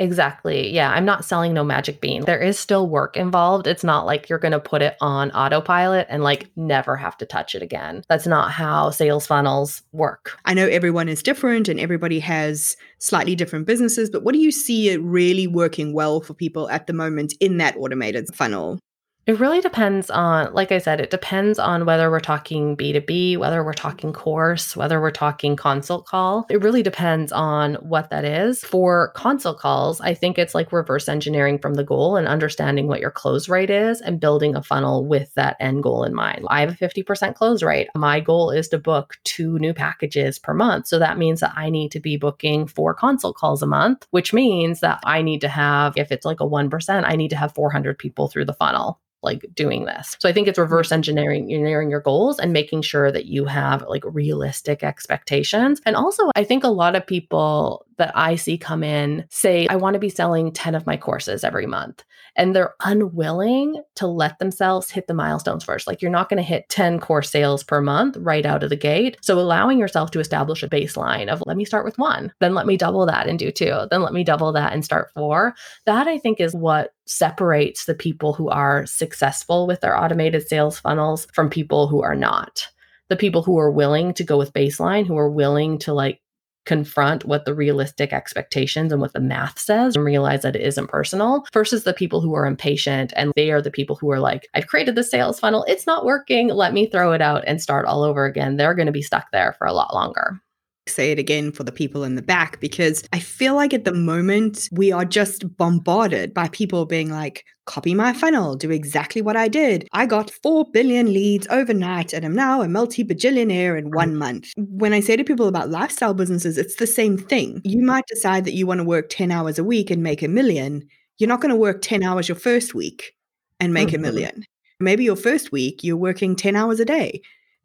Exactly. 0.00 0.70
Yeah. 0.70 0.90
I'm 0.90 1.04
not 1.04 1.26
selling 1.26 1.52
no 1.52 1.62
magic 1.62 2.00
bean. 2.00 2.24
There 2.24 2.40
is 2.40 2.58
still 2.58 2.88
work 2.88 3.18
involved. 3.18 3.66
It's 3.66 3.84
not 3.84 4.06
like 4.06 4.30
you're 4.30 4.38
going 4.38 4.52
to 4.52 4.58
put 4.58 4.80
it 4.80 4.96
on 5.02 5.30
autopilot 5.32 6.06
and 6.08 6.22
like 6.22 6.50
never 6.56 6.96
have 6.96 7.18
to 7.18 7.26
touch 7.26 7.54
it 7.54 7.60
again. 7.60 8.02
That's 8.08 8.26
not 8.26 8.50
how 8.50 8.90
sales 8.92 9.26
funnels 9.26 9.82
work. 9.92 10.38
I 10.46 10.54
know 10.54 10.66
everyone 10.66 11.10
is 11.10 11.22
different 11.22 11.68
and 11.68 11.78
everybody 11.78 12.18
has 12.20 12.78
slightly 12.98 13.36
different 13.36 13.66
businesses, 13.66 14.08
but 14.08 14.22
what 14.22 14.32
do 14.32 14.40
you 14.40 14.50
see 14.50 14.88
it 14.88 15.02
really 15.02 15.46
working 15.46 15.92
well 15.92 16.22
for 16.22 16.32
people 16.32 16.70
at 16.70 16.86
the 16.86 16.94
moment 16.94 17.34
in 17.38 17.58
that 17.58 17.76
automated 17.76 18.34
funnel? 18.34 18.78
It 19.26 19.38
really 19.38 19.60
depends 19.60 20.10
on, 20.10 20.52
like 20.54 20.72
I 20.72 20.78
said, 20.78 20.98
it 20.98 21.10
depends 21.10 21.58
on 21.58 21.84
whether 21.84 22.10
we're 22.10 22.20
talking 22.20 22.74
B2B, 22.74 23.36
whether 23.36 23.62
we're 23.62 23.74
talking 23.74 24.14
course, 24.14 24.74
whether 24.74 24.98
we're 24.98 25.10
talking 25.10 25.56
consult 25.56 26.06
call. 26.06 26.46
It 26.48 26.62
really 26.62 26.82
depends 26.82 27.30
on 27.30 27.74
what 27.74 28.08
that 28.10 28.24
is. 28.24 28.64
For 28.64 29.12
consult 29.14 29.58
calls, 29.58 30.00
I 30.00 30.14
think 30.14 30.38
it's 30.38 30.54
like 30.54 30.72
reverse 30.72 31.06
engineering 31.06 31.58
from 31.58 31.74
the 31.74 31.84
goal 31.84 32.16
and 32.16 32.26
understanding 32.26 32.88
what 32.88 33.00
your 33.00 33.10
close 33.10 33.46
rate 33.48 33.68
is 33.68 34.00
and 34.00 34.18
building 34.18 34.56
a 34.56 34.62
funnel 34.62 35.06
with 35.06 35.32
that 35.34 35.56
end 35.60 35.82
goal 35.82 36.02
in 36.02 36.14
mind. 36.14 36.46
I 36.48 36.60
have 36.60 36.70
a 36.70 36.74
50% 36.74 37.34
close 37.34 37.62
rate. 37.62 37.88
My 37.94 38.20
goal 38.20 38.50
is 38.50 38.68
to 38.68 38.78
book 38.78 39.18
two 39.24 39.58
new 39.58 39.74
packages 39.74 40.38
per 40.38 40.54
month. 40.54 40.86
So 40.86 40.98
that 40.98 41.18
means 41.18 41.40
that 41.40 41.52
I 41.54 41.68
need 41.68 41.92
to 41.92 42.00
be 42.00 42.16
booking 42.16 42.66
four 42.66 42.94
consult 42.94 43.36
calls 43.36 43.62
a 43.62 43.66
month, 43.66 44.06
which 44.10 44.32
means 44.32 44.80
that 44.80 44.98
I 45.04 45.20
need 45.20 45.42
to 45.42 45.48
have, 45.48 45.92
if 45.96 46.10
it's 46.10 46.24
like 46.24 46.40
a 46.40 46.48
1%, 46.48 47.04
I 47.04 47.16
need 47.16 47.30
to 47.30 47.36
have 47.36 47.54
400 47.54 47.98
people 47.98 48.26
through 48.26 48.46
the 48.46 48.54
funnel 48.54 48.98
like 49.22 49.46
doing 49.54 49.84
this. 49.84 50.16
So 50.18 50.28
I 50.28 50.32
think 50.32 50.48
it's 50.48 50.58
reverse 50.58 50.88
mm-hmm. 50.88 50.94
engineering 50.94 51.42
engineering 51.42 51.90
your 51.90 52.00
goals 52.00 52.38
and 52.38 52.52
making 52.52 52.82
sure 52.82 53.12
that 53.12 53.26
you 53.26 53.44
have 53.44 53.82
like 53.88 54.02
realistic 54.06 54.82
expectations. 54.82 55.80
And 55.86 55.96
also 55.96 56.30
I 56.36 56.44
think 56.44 56.64
a 56.64 56.68
lot 56.68 56.96
of 56.96 57.06
people 57.06 57.86
that 57.98 58.12
I 58.14 58.36
see 58.36 58.56
come 58.56 58.82
in 58.82 59.26
say 59.30 59.66
I 59.68 59.76
want 59.76 59.94
to 59.94 60.00
be 60.00 60.08
selling 60.08 60.52
10 60.52 60.74
of 60.74 60.86
my 60.86 60.96
courses 60.96 61.44
every 61.44 61.66
month 61.66 62.04
and 62.40 62.56
they're 62.56 62.74
unwilling 62.80 63.82
to 63.96 64.06
let 64.06 64.38
themselves 64.38 64.90
hit 64.90 65.06
the 65.06 65.12
milestones 65.12 65.62
first. 65.62 65.86
Like 65.86 66.00
you're 66.00 66.10
not 66.10 66.30
going 66.30 66.38
to 66.38 66.42
hit 66.42 66.70
10 66.70 66.98
core 66.98 67.22
sales 67.22 67.62
per 67.62 67.82
month 67.82 68.16
right 68.16 68.46
out 68.46 68.62
of 68.62 68.70
the 68.70 68.76
gate. 68.76 69.18
So 69.20 69.38
allowing 69.38 69.78
yourself 69.78 70.10
to 70.12 70.20
establish 70.20 70.62
a 70.62 70.68
baseline 70.68 71.28
of 71.28 71.42
let 71.44 71.58
me 71.58 71.66
start 71.66 71.84
with 71.84 71.98
one, 71.98 72.32
then 72.40 72.54
let 72.54 72.66
me 72.66 72.78
double 72.78 73.04
that 73.04 73.28
and 73.28 73.38
do 73.38 73.50
two, 73.50 73.86
then 73.90 74.00
let 74.00 74.14
me 74.14 74.24
double 74.24 74.52
that 74.52 74.72
and 74.72 74.82
start 74.82 75.10
four. 75.12 75.54
That 75.84 76.08
I 76.08 76.16
think 76.16 76.40
is 76.40 76.54
what 76.54 76.94
separates 77.04 77.84
the 77.84 77.94
people 77.94 78.32
who 78.32 78.48
are 78.48 78.86
successful 78.86 79.66
with 79.66 79.82
their 79.82 79.98
automated 79.98 80.48
sales 80.48 80.78
funnels 80.78 81.26
from 81.34 81.50
people 81.50 81.88
who 81.88 82.02
are 82.02 82.16
not 82.16 82.66
the 83.10 83.16
people 83.16 83.42
who 83.42 83.58
are 83.58 83.72
willing 83.72 84.14
to 84.14 84.24
go 84.24 84.38
with 84.38 84.52
baseline, 84.52 85.04
who 85.04 85.18
are 85.18 85.28
willing 85.28 85.78
to 85.80 85.92
like 85.92 86.20
confront 86.66 87.24
what 87.24 87.44
the 87.44 87.54
realistic 87.54 88.12
expectations 88.12 88.92
and 88.92 89.00
what 89.00 89.12
the 89.12 89.20
math 89.20 89.58
says 89.58 89.96
and 89.96 90.04
realize 90.04 90.42
that 90.42 90.56
it 90.56 90.62
isn't 90.62 90.88
personal 90.88 91.44
versus 91.52 91.84
the 91.84 91.94
people 91.94 92.20
who 92.20 92.34
are 92.34 92.46
impatient 92.46 93.12
and 93.16 93.32
they 93.36 93.50
are 93.50 93.62
the 93.62 93.70
people 93.70 93.96
who 93.96 94.10
are 94.10 94.20
like, 94.20 94.48
I've 94.54 94.66
created 94.66 94.94
the 94.94 95.04
sales 95.04 95.40
funnel, 95.40 95.64
it's 95.68 95.86
not 95.86 96.04
working, 96.04 96.48
let 96.48 96.72
me 96.72 96.86
throw 96.86 97.12
it 97.12 97.22
out 97.22 97.44
and 97.46 97.60
start 97.60 97.86
all 97.86 98.02
over 98.02 98.24
again. 98.24 98.56
They're 98.56 98.74
going 98.74 98.86
to 98.86 98.92
be 98.92 99.02
stuck 99.02 99.30
there 99.32 99.54
for 99.58 99.66
a 99.66 99.72
lot 99.72 99.94
longer 99.94 100.40
say 100.86 101.12
it 101.12 101.18
again 101.18 101.52
for 101.52 101.64
the 101.64 101.72
people 101.72 102.04
in 102.04 102.14
the 102.14 102.22
back 102.22 102.60
because 102.60 103.04
I 103.12 103.18
feel 103.18 103.54
like 103.54 103.72
at 103.72 103.84
the 103.84 103.92
moment 103.92 104.68
we 104.72 104.92
are 104.92 105.04
just 105.04 105.56
bombarded 105.56 106.34
by 106.34 106.48
people 106.48 106.86
being 106.86 107.10
like, 107.10 107.44
copy 107.66 107.94
my 107.94 108.12
funnel, 108.12 108.56
do 108.56 108.70
exactly 108.70 109.22
what 109.22 109.36
I 109.36 109.48
did. 109.48 109.86
I 109.92 110.06
got 110.06 110.30
4 110.42 110.66
billion 110.72 111.12
leads 111.12 111.46
overnight 111.50 112.12
and 112.12 112.24
I'm 112.24 112.34
now 112.34 112.62
a 112.62 112.68
multi 112.68 113.04
bajillionaire 113.04 113.78
in 113.78 113.90
one 113.90 114.16
month. 114.16 114.52
When 114.56 114.92
I 114.92 115.00
say 115.00 115.16
to 115.16 115.24
people 115.24 115.46
about 115.46 115.70
lifestyle 115.70 116.14
businesses, 116.14 116.58
it's 116.58 116.76
the 116.76 116.86
same 116.86 117.16
thing. 117.16 117.60
You 117.64 117.82
might 117.82 118.06
decide 118.08 118.44
that 118.44 118.54
you 118.54 118.66
want 118.66 118.78
to 118.78 118.84
work 118.84 119.06
10 119.10 119.30
hours 119.30 119.58
a 119.58 119.64
week 119.64 119.90
and 119.90 120.02
make 120.02 120.22
a 120.22 120.28
million. 120.28 120.82
You're 121.18 121.28
not 121.28 121.40
going 121.40 121.50
to 121.50 121.56
work 121.56 121.82
10 121.82 122.02
hours 122.02 122.28
your 122.28 122.36
first 122.36 122.74
week 122.74 123.12
and 123.60 123.72
make 123.72 123.88
mm-hmm. 123.88 123.96
a 123.96 123.98
million. 123.98 124.44
Maybe 124.80 125.04
your 125.04 125.16
first 125.16 125.52
week 125.52 125.84
you're 125.84 125.96
working 125.96 126.34
10 126.34 126.56
hours 126.56 126.80
a 126.80 126.84
day 126.84 127.20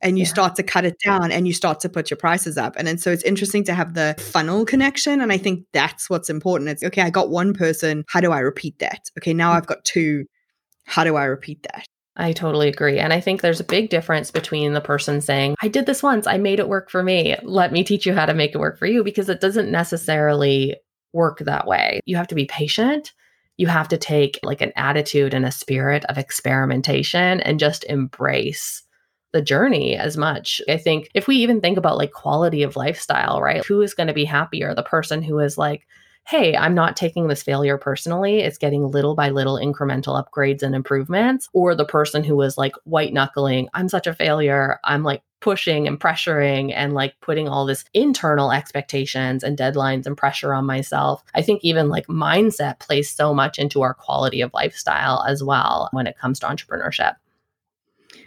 and 0.05 0.17
you 0.17 0.23
Yeah. 0.23 0.29
start 0.29 0.55
to 0.55 0.63
cut 0.63 0.85
it 0.85 0.95
down 1.03 1.31
and 1.31 1.47
you 1.47 1.53
start 1.53 1.81
to 1.81 1.89
put 1.89 2.09
your 2.09 2.17
prices 2.17 2.57
up. 2.57 2.75
And 2.77 2.87
then 2.87 2.97
so 2.97 3.11
it's 3.11 3.23
interesting 3.23 3.63
to 3.65 3.73
have 3.73 3.95
the 3.95 4.15
funnel 4.19 4.63
connection. 4.63 5.19
And 5.19 5.33
I 5.33 5.37
think 5.37 5.65
that's 5.73 6.09
what's 6.09 6.29
important. 6.29 6.69
It's 6.69 6.83
okay, 6.83 7.01
I 7.01 7.09
got 7.09 7.29
one 7.29 7.53
person. 7.53 8.05
How 8.07 8.21
do 8.21 8.31
I 8.31 8.39
repeat 8.39 8.79
that? 8.79 9.09
Okay, 9.17 9.33
now 9.33 9.51
mm. 9.51 9.55
I've 9.55 9.67
got 9.67 9.83
two. 9.83 10.25
How 10.85 11.03
do 11.03 11.15
I 11.15 11.25
repeat 11.25 11.63
that? 11.63 11.85
I 12.15 12.31
totally 12.31 12.69
agree. 12.69 12.97
And 12.99 13.11
I 13.11 13.19
think 13.19 13.41
there's 13.41 13.59
a 13.59 13.65
big 13.65 13.89
difference 13.89 14.31
between 14.31 14.73
the 14.73 14.79
person 14.79 15.19
saying, 15.19 15.55
I 15.61 15.67
did 15.67 15.85
this 15.85 16.01
once, 16.01 16.27
I 16.27 16.37
made 16.37 16.59
it 16.59 16.69
work 16.69 16.89
for 16.89 17.03
me. 17.03 17.35
Let 17.43 17.73
me 17.73 17.83
teach 17.83 18.05
you 18.05 18.13
how 18.13 18.25
to 18.25 18.33
make 18.33 18.55
it 18.55 18.59
work 18.59 18.79
for 18.79 18.85
you, 18.85 19.03
because 19.03 19.27
it 19.27 19.41
doesn't 19.41 19.69
necessarily 19.69 20.77
work 21.11 21.39
that 21.39 21.67
way. 21.67 21.99
You 22.05 22.15
have 22.15 22.27
to 22.27 22.35
be 22.35 22.45
patient. 22.45 23.11
You 23.57 23.67
have 23.67 23.87
to 23.89 23.97
take 23.97 24.39
like 24.43 24.61
an 24.61 24.71
attitude 24.75 25.33
and 25.33 25.45
a 25.45 25.51
spirit 25.51 26.05
of 26.05 26.17
experimentation 26.17 27.41
and 27.41 27.59
just 27.59 27.83
embrace 27.85 28.83
the 29.35 29.41
journey 29.41 29.97
as 29.97 30.15
much. 30.15 30.61
I 30.69 30.77
think 30.77 31.11
if 31.13 31.27
we 31.27 31.35
even 31.35 31.59
think 31.59 31.77
about 31.77 31.97
like 31.97 32.13
quality 32.13 32.63
of 32.63 32.77
lifestyle, 32.77 33.41
right? 33.41 33.65
Who 33.65 33.81
is 33.81 33.93
going 33.93 34.07
to 34.07 34.13
be 34.13 34.23
happier? 34.23 34.73
The 34.73 34.81
person 34.81 35.21
who 35.21 35.39
is 35.39 35.57
like, 35.57 35.85
hey, 36.25 36.55
I'm 36.55 36.73
not 36.73 36.95
taking 36.95 37.27
this 37.27 37.43
failure 37.43 37.77
personally. 37.77 38.39
It's 38.39 38.57
getting 38.57 38.89
little 38.89 39.13
by 39.13 39.29
little 39.29 39.57
incremental 39.57 40.23
upgrades 40.23 40.63
and 40.63 40.73
improvements. 40.73 41.49
Or 41.51 41.75
the 41.75 41.83
person 41.83 42.23
who 42.23 42.41
is 42.43 42.57
like 42.57 42.75
white 42.85 43.11
knuckling, 43.11 43.67
I'm 43.73 43.89
such 43.89 44.07
a 44.07 44.13
failure. 44.13 44.79
I'm 44.85 45.03
like 45.03 45.21
pushing 45.41 45.85
and 45.85 45.99
pressuring 45.99 46.71
and 46.73 46.93
like 46.93 47.13
putting 47.19 47.49
all 47.49 47.65
this 47.65 47.83
internal 47.93 48.53
expectations 48.53 49.43
and 49.43 49.57
deadlines 49.57 50.05
and 50.05 50.15
pressure 50.15 50.53
on 50.53 50.65
myself. 50.65 51.25
I 51.35 51.41
think 51.41 51.59
even 51.61 51.89
like 51.89 52.07
mindset 52.07 52.79
plays 52.79 53.11
so 53.11 53.33
much 53.33 53.59
into 53.59 53.81
our 53.81 53.93
quality 53.93 54.39
of 54.39 54.53
lifestyle 54.53 55.25
as 55.27 55.43
well 55.43 55.89
when 55.91 56.07
it 56.07 56.17
comes 56.17 56.39
to 56.39 56.47
entrepreneurship. 56.47 57.15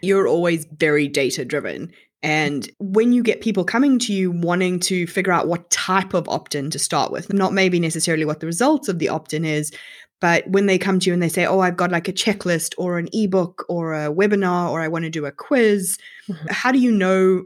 You're 0.03 0.29
always 0.29 0.67
very 0.77 1.09
data 1.09 1.45
driven. 1.45 1.93
And 2.23 2.69
when 2.81 3.13
you 3.13 3.23
get 3.23 3.41
people 3.41 3.65
coming 3.65 3.99
to 4.01 4.13
you 4.13 4.33
wanting 4.33 4.81
to 4.81 5.07
figure 5.07 5.33
out 5.33 5.47
what 5.47 5.71
type 5.71 6.15
of 6.15 6.29
opt 6.29 6.55
in 6.57 6.69
to 6.71 6.79
start 6.79 7.13
with, 7.13 7.33
not 7.33 7.53
maybe 7.53 7.79
necessarily 7.79 8.25
what 8.25 8.41
the 8.41 8.47
results 8.47 8.89
of 8.89 8.99
the 8.99 9.09
opt 9.09 9.33
in 9.33 9.45
is, 9.45 9.71
but 10.21 10.45
when 10.49 10.67
they 10.67 10.79
come 10.79 10.99
to 10.99 11.09
you 11.09 11.15
and 11.15 11.23
they 11.23 11.29
say, 11.29 11.47
Oh, 11.47 11.61
I've 11.61 11.77
got 11.77 11.93
like 11.93 12.09
a 12.09 12.13
checklist 12.13 12.75
or 12.77 12.99
an 12.99 13.09
ebook 13.13 13.65
or 13.69 13.95
a 13.95 14.09
webinar 14.13 14.69
or 14.71 14.81
I 14.81 14.89
want 14.89 15.05
to 15.05 15.11
do 15.11 15.27
a 15.27 15.31
quiz, 15.33 15.97
Mhm. 16.29 16.51
how 16.51 16.73
do 16.73 16.81
you 16.81 16.91
know 16.91 17.45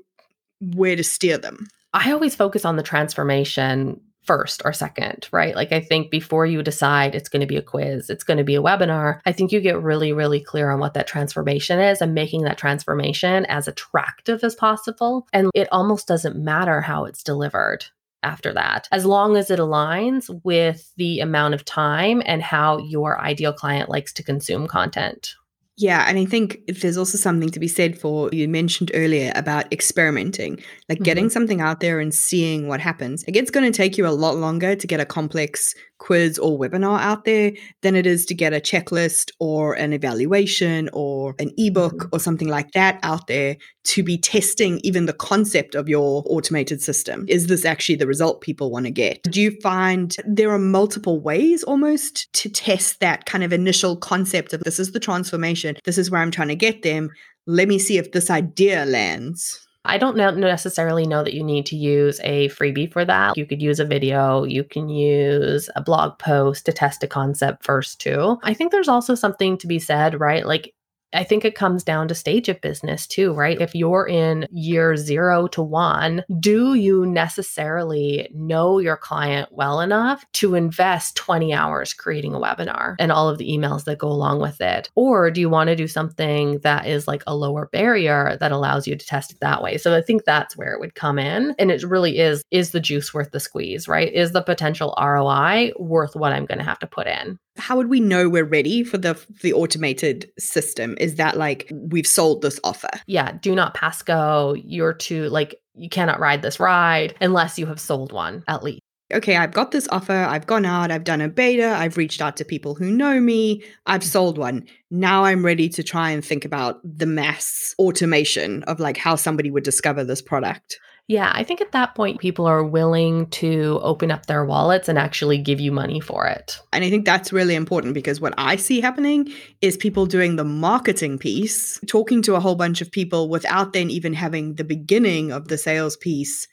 where 0.74 0.96
to 0.96 1.04
steer 1.04 1.36
them? 1.36 1.68
I 1.92 2.10
always 2.12 2.34
focus 2.34 2.64
on 2.64 2.76
the 2.76 2.82
transformation 2.82 4.00
first 4.24 4.62
or 4.64 4.72
second, 4.72 5.28
right? 5.32 5.54
Like 5.56 5.72
I 5.72 5.80
think 5.80 6.10
before 6.10 6.46
you 6.46 6.62
decide 6.62 7.14
it's 7.14 7.28
going 7.28 7.40
to 7.40 7.46
be 7.46 7.56
a 7.56 7.62
quiz, 7.62 8.08
it's 8.08 8.24
going 8.24 8.38
to 8.38 8.44
be 8.44 8.54
a 8.54 8.62
webinar, 8.62 9.20
I 9.26 9.32
think 9.32 9.52
you 9.52 9.60
get 9.60 9.82
really, 9.82 10.12
really 10.12 10.40
clear 10.40 10.70
on 10.70 10.80
what 10.80 10.94
that 10.94 11.06
transformation 11.06 11.80
is 11.80 12.00
and 12.00 12.14
making 12.14 12.42
that 12.42 12.58
transformation 12.58 13.46
as 13.46 13.66
attractive 13.68 14.44
as 14.44 14.54
possible. 14.54 15.26
And 15.32 15.50
it 15.54 15.68
almost 15.72 16.06
doesn't 16.06 16.36
matter 16.36 16.80
how 16.80 17.04
it's 17.04 17.22
delivered 17.22 17.84
after 18.22 18.52
that, 18.52 18.88
as 18.92 19.04
long 19.04 19.36
as 19.36 19.50
it 19.50 19.58
aligns 19.58 20.30
with 20.44 20.92
the 20.96 21.18
amount 21.20 21.54
of 21.54 21.64
time 21.64 22.22
and 22.24 22.40
how 22.40 22.78
your 22.78 23.20
ideal 23.20 23.52
client 23.52 23.88
likes 23.88 24.12
to 24.12 24.22
consume 24.22 24.68
content. 24.68 25.34
Yeah, 25.78 26.04
and 26.06 26.18
I 26.18 26.26
think 26.26 26.60
there's 26.68 26.98
also 26.98 27.16
something 27.16 27.48
to 27.50 27.58
be 27.58 27.66
said 27.66 27.98
for 27.98 28.28
you 28.30 28.46
mentioned 28.46 28.90
earlier 28.92 29.32
about 29.34 29.72
experimenting, 29.72 30.62
like 30.88 30.98
getting 31.00 31.24
mm-hmm. 31.24 31.32
something 31.32 31.60
out 31.62 31.80
there 31.80 31.98
and 31.98 32.12
seeing 32.12 32.68
what 32.68 32.80
happens. 32.80 33.24
Like 33.26 33.36
it's 33.36 33.50
going 33.50 33.70
to 33.70 33.76
take 33.76 33.96
you 33.96 34.06
a 34.06 34.10
lot 34.10 34.36
longer 34.36 34.76
to 34.76 34.86
get 34.86 35.00
a 35.00 35.06
complex 35.06 35.74
quiz 36.02 36.36
or 36.38 36.58
webinar 36.58 36.98
out 37.00 37.24
there 37.24 37.52
than 37.82 37.94
it 37.94 38.06
is 38.06 38.26
to 38.26 38.34
get 38.34 38.52
a 38.52 38.60
checklist 38.60 39.30
or 39.38 39.74
an 39.74 39.92
evaluation 39.92 40.90
or 40.92 41.34
an 41.38 41.50
ebook 41.56 41.94
Mhm. 41.98 42.08
or 42.12 42.18
something 42.18 42.48
like 42.48 42.72
that 42.72 42.98
out 43.04 43.28
there 43.28 43.56
to 43.84 44.02
be 44.02 44.18
testing 44.18 44.80
even 44.82 45.06
the 45.06 45.12
concept 45.12 45.74
of 45.76 45.88
your 45.88 46.24
automated 46.26 46.82
system. 46.82 47.24
Is 47.28 47.46
this 47.46 47.64
actually 47.64 47.96
the 47.96 48.06
result 48.06 48.40
people 48.40 48.70
want 48.70 48.86
to 48.86 48.90
get? 48.90 49.22
Do 49.30 49.40
you 49.40 49.52
find 49.62 50.16
there 50.26 50.50
are 50.50 50.58
multiple 50.58 51.20
ways 51.20 51.62
almost 51.62 52.32
to 52.40 52.48
test 52.48 52.98
that 53.00 53.26
kind 53.26 53.44
of 53.44 53.52
initial 53.52 53.96
concept 53.96 54.52
of 54.52 54.60
this 54.64 54.78
is 54.80 54.90
the 54.92 55.00
transformation, 55.00 55.76
this 55.84 55.98
is 55.98 56.10
where 56.10 56.20
I'm 56.20 56.32
trying 56.32 56.48
to 56.48 56.56
get 56.56 56.82
them? 56.82 57.10
Let 57.46 57.68
me 57.68 57.78
see 57.78 57.96
if 57.98 58.12
this 58.12 58.28
idea 58.30 58.84
lands. 58.86 59.58
I 59.84 59.98
don't 59.98 60.16
necessarily 60.16 61.06
know 61.06 61.24
that 61.24 61.34
you 61.34 61.42
need 61.42 61.66
to 61.66 61.76
use 61.76 62.20
a 62.22 62.48
freebie 62.50 62.92
for 62.92 63.04
that. 63.04 63.36
You 63.36 63.44
could 63.46 63.60
use 63.60 63.80
a 63.80 63.84
video, 63.84 64.44
you 64.44 64.62
can 64.62 64.88
use 64.88 65.68
a 65.74 65.82
blog 65.82 66.18
post 66.18 66.66
to 66.66 66.72
test 66.72 67.02
a 67.02 67.08
concept 67.08 67.64
first, 67.64 68.00
too. 68.00 68.38
I 68.42 68.54
think 68.54 68.70
there's 68.70 68.88
also 68.88 69.14
something 69.14 69.58
to 69.58 69.66
be 69.66 69.78
said, 69.78 70.20
right? 70.20 70.46
Like, 70.46 70.72
I 71.12 71.24
think 71.24 71.44
it 71.44 71.54
comes 71.54 71.82
down 71.82 72.08
to 72.08 72.14
stage 72.14 72.48
of 72.48 72.60
business 72.60 73.06
too, 73.06 73.32
right? 73.32 73.60
If 73.60 73.74
you're 73.74 74.06
in 74.06 74.46
year 74.50 74.96
zero 74.96 75.46
to 75.48 75.62
one, 75.62 76.24
do 76.40 76.74
you 76.74 77.06
necessarily 77.06 78.30
know 78.34 78.78
your 78.78 78.96
client 78.96 79.48
well 79.52 79.80
enough 79.80 80.24
to 80.32 80.54
invest 80.54 81.16
20 81.16 81.52
hours 81.52 81.92
creating 81.92 82.34
a 82.34 82.40
webinar 82.40 82.96
and 82.98 83.12
all 83.12 83.28
of 83.28 83.38
the 83.38 83.48
emails 83.48 83.84
that 83.84 83.98
go 83.98 84.08
along 84.08 84.40
with 84.40 84.60
it? 84.60 84.90
Or 84.94 85.30
do 85.30 85.40
you 85.40 85.48
want 85.48 85.68
to 85.68 85.76
do 85.76 85.88
something 85.88 86.58
that 86.60 86.86
is 86.86 87.06
like 87.06 87.22
a 87.26 87.36
lower 87.36 87.66
barrier 87.66 88.36
that 88.40 88.52
allows 88.52 88.86
you 88.86 88.96
to 88.96 89.06
test 89.06 89.32
it 89.32 89.40
that 89.40 89.62
way? 89.62 89.78
So 89.78 89.96
I 89.96 90.02
think 90.02 90.24
that's 90.24 90.56
where 90.56 90.72
it 90.72 90.80
would 90.80 90.94
come 90.94 91.18
in. 91.18 91.54
And 91.58 91.70
it 91.70 91.82
really 91.82 92.18
is 92.18 92.44
is 92.50 92.70
the 92.70 92.80
juice 92.80 93.12
worth 93.12 93.30
the 93.30 93.40
squeeze, 93.40 93.88
right? 93.88 94.12
Is 94.12 94.32
the 94.32 94.42
potential 94.42 94.94
ROI 95.00 95.72
worth 95.78 96.16
what 96.16 96.32
I'm 96.32 96.46
going 96.46 96.58
to 96.58 96.64
have 96.64 96.78
to 96.80 96.86
put 96.86 97.06
in? 97.06 97.38
How 97.56 97.76
would 97.76 97.88
we 97.88 98.00
know 98.00 98.28
we're 98.28 98.44
ready 98.44 98.82
for 98.82 98.98
the 98.98 99.20
the 99.42 99.52
automated 99.52 100.30
system? 100.38 100.96
Is 100.98 101.16
that 101.16 101.36
like 101.36 101.70
we've 101.72 102.06
sold 102.06 102.42
this 102.42 102.58
offer? 102.64 102.90
yeah, 103.06 103.32
do 103.40 103.54
not 103.54 103.74
pass 103.74 104.02
go. 104.02 104.54
You're 104.64 104.94
too 104.94 105.28
like 105.28 105.56
you 105.74 105.88
cannot 105.88 106.20
ride 106.20 106.42
this 106.42 106.60
ride 106.60 107.14
unless 107.20 107.58
you 107.58 107.66
have 107.66 107.80
sold 107.80 108.12
one 108.12 108.44
at 108.48 108.62
least. 108.62 108.80
okay, 109.12 109.36
I've 109.36 109.52
got 109.52 109.72
this 109.72 109.88
offer, 109.88 110.12
I've 110.12 110.46
gone 110.46 110.64
out, 110.64 110.90
I've 110.90 111.04
done 111.04 111.20
a 111.20 111.28
beta, 111.28 111.74
I've 111.76 111.96
reached 111.96 112.22
out 112.22 112.36
to 112.38 112.44
people 112.44 112.74
who 112.74 112.90
know 112.90 113.20
me, 113.20 113.62
I've 113.86 114.04
sold 114.04 114.38
one. 114.38 114.66
Now 114.90 115.24
I'm 115.24 115.44
ready 115.44 115.68
to 115.70 115.82
try 115.82 116.10
and 116.10 116.24
think 116.24 116.44
about 116.44 116.80
the 116.82 117.06
mass 117.06 117.74
automation 117.78 118.62
of 118.64 118.80
like 118.80 118.96
how 118.96 119.16
somebody 119.16 119.50
would 119.50 119.64
discover 119.64 120.04
this 120.04 120.22
product. 120.22 120.78
Yeah, 121.08 121.30
I 121.34 121.42
think 121.42 121.60
at 121.60 121.72
that 121.72 121.94
point 121.94 122.20
people 122.20 122.46
are 122.46 122.64
willing 122.64 123.26
to 123.30 123.80
open 123.82 124.10
up 124.10 124.26
their 124.26 124.44
wallets 124.44 124.88
and 124.88 124.98
actually 124.98 125.36
give 125.36 125.60
you 125.60 125.72
money 125.72 126.00
for 126.00 126.26
it. 126.26 126.58
And 126.72 126.84
I 126.84 126.90
think 126.90 127.04
that's 127.04 127.32
really 127.32 127.54
important 127.54 127.92
because 127.92 128.20
what 128.20 128.34
I 128.38 128.56
see 128.56 128.80
happening 128.80 129.30
is 129.60 129.76
people 129.76 130.06
doing 130.06 130.36
the 130.36 130.44
marketing 130.44 131.18
piece, 131.18 131.80
talking 131.88 132.22
to 132.22 132.36
a 132.36 132.40
whole 132.40 132.54
bunch 132.54 132.80
of 132.80 132.90
people 132.90 133.28
without 133.28 133.72
then 133.72 133.90
even 133.90 134.14
having 134.14 134.54
the 134.54 134.64
beginning 134.64 135.32
of 135.32 135.48
the 135.48 135.58
sales 135.58 135.96
piece 135.96 136.46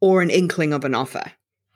or 0.00 0.20
an 0.20 0.30
inkling 0.30 0.72
of 0.72 0.84
an 0.84 0.94
offer. 0.94 1.32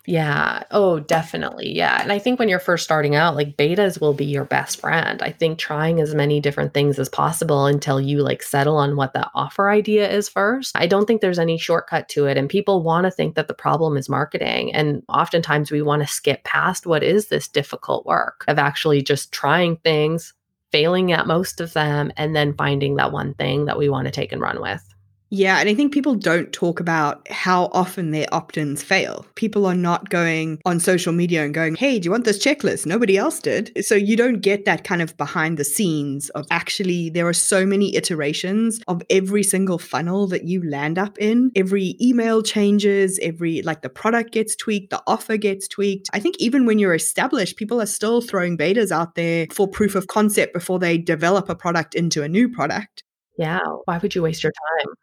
Yeah. 0.09 0.63
Oh, 0.71 1.01
definitely. 1.01 1.75
Yeah. 1.75 2.01
And 2.01 2.13
I 2.13 2.21
think 2.21 2.39
when 2.39 2.49
you're 2.49 2.61
first 2.61 2.85
starting 2.85 3.17
out, 3.17 3.35
like 3.35 3.57
betas 3.57 4.01
will 4.01 4.15
be 4.15 4.25
your 4.25 4.45
best 4.45 4.81
friend. 4.81 5.21
I 5.21 5.33
think 5.33 5.59
trying 5.59 6.01
as 6.01 6.15
many 6.15 6.39
different 6.39 6.73
things 6.75 7.01
as 7.01 7.09
possible 7.09 7.67
until 7.67 8.01
you 8.01 8.23
like 8.23 8.41
settle 8.45 8.77
on 8.77 8.95
what 8.95 9.15
the 9.15 9.29
offer 9.35 9.69
idea 9.69 10.09
is 10.09 10.29
first. 10.29 10.77
I 10.77 10.87
don't 10.87 11.07
think 11.07 11.21
there's 11.21 11.41
any 11.41 11.59
shortcut 11.59 12.09
to 12.11 12.27
it. 12.27 12.37
And 12.37 12.49
people 12.49 12.85
want 12.85 13.05
to 13.05 13.11
think 13.11 13.35
that 13.35 13.49
the 13.49 13.55
problem 13.55 13.97
is 13.97 14.09
marketing. 14.09 14.73
And 14.73 15.03
oftentimes 15.09 15.73
we 15.73 15.83
want 15.83 16.03
to 16.03 16.09
skip 16.09 16.45
past 16.45 16.87
what 16.87 17.03
is 17.03 17.27
this 17.27 17.49
difficult 17.49 18.07
work 18.07 18.45
of 18.47 18.61
actually 18.61 19.03
just 19.03 19.33
trying 19.33 19.77
things, 19.79 20.35
failing 20.71 21.11
at 21.11 21.27
most 21.27 21.61
of 21.61 21.73
them, 21.73 22.13
and 22.17 22.35
then 22.35 22.55
finding 22.55 22.95
that 22.97 23.11
one 23.11 23.35
thing 23.35 23.65
that 23.65 23.79
we 23.79 23.89
want 23.89 24.05
to 24.07 24.13
take 24.13 24.31
and 24.31 24.41
run 24.41 24.61
with. 24.61 24.96
Yeah, 25.31 25.59
and 25.59 25.69
I 25.69 25.75
think 25.75 25.93
people 25.93 26.15
don't 26.15 26.53
talk 26.53 26.79
about 26.79 27.29
how 27.31 27.65
often 27.73 28.13
their 28.13 28.33
opt 28.33 28.57
ins 28.57 28.83
fail. 28.83 29.27
People 29.35 29.67
are 29.67 29.75
not 29.75 30.09
going 30.09 30.61
on 30.65 30.79
social 30.79 31.13
media 31.13 31.45
and 31.45 31.53
going, 31.53 31.75
hey, 31.75 31.99
do 31.99 32.07
you 32.07 32.13
want 32.13 32.25
this 32.25 32.43
checklist? 32.43 32.87
Nobody 32.87 33.19
else 33.19 33.41
did. 33.41 33.73
So 33.85 33.97
you 33.97 34.17
don't 34.17 34.41
get 34.41 34.67
that 34.67 34.85
kind 34.85 35.03
of 35.03 35.17
behind 35.17 35.59
the 35.59 35.65
scenes 35.65 36.29
of 36.31 36.47
actually, 36.51 37.11
there 37.11 37.27
are 37.27 37.33
so 37.33 37.67
many 37.67 37.97
iterations 37.97 38.81
of 38.87 39.03
every 39.11 39.43
single 39.43 39.79
funnel 39.79 40.29
that 40.29 40.45
you 40.45 40.63
land 40.69 40.97
up 40.97 41.19
in. 41.19 41.51
Every 41.57 41.97
email 42.01 42.41
changes, 42.41 43.19
every, 43.21 43.63
like 43.63 43.83
the 43.83 43.89
product 43.89 44.33
gets 44.33 44.55
tweaked, 44.55 44.91
the 44.91 45.03
offer 45.09 45.37
gets 45.37 45.67
tweaked. 45.67 46.09
I 46.13 46.21
think 46.21 46.37
even 46.39 46.67
when 46.67 46.79
you're 46.79 46.95
established, 46.95 47.57
people 47.57 47.83
are 47.83 47.87
still 47.87 48.21
throwing 48.21 48.57
betas 48.57 48.93
out 48.93 49.17
there 49.17 49.49
for 49.53 49.67
proof 49.67 49.97
of 49.97 50.07
concept 50.07 50.55
before 50.55 50.79
they 50.79 50.99
develop 50.99 51.49
a 51.49 51.57
product 51.57 51.97
into 51.97 52.23
a 52.23 52.29
new 52.29 52.49
product 52.49 53.03
Yeah. 53.39 53.61
Why 53.85 53.99
would 53.99 54.15
you 54.15 54.23
waste 54.23 54.43
your 54.43 54.53
time? 54.53 54.95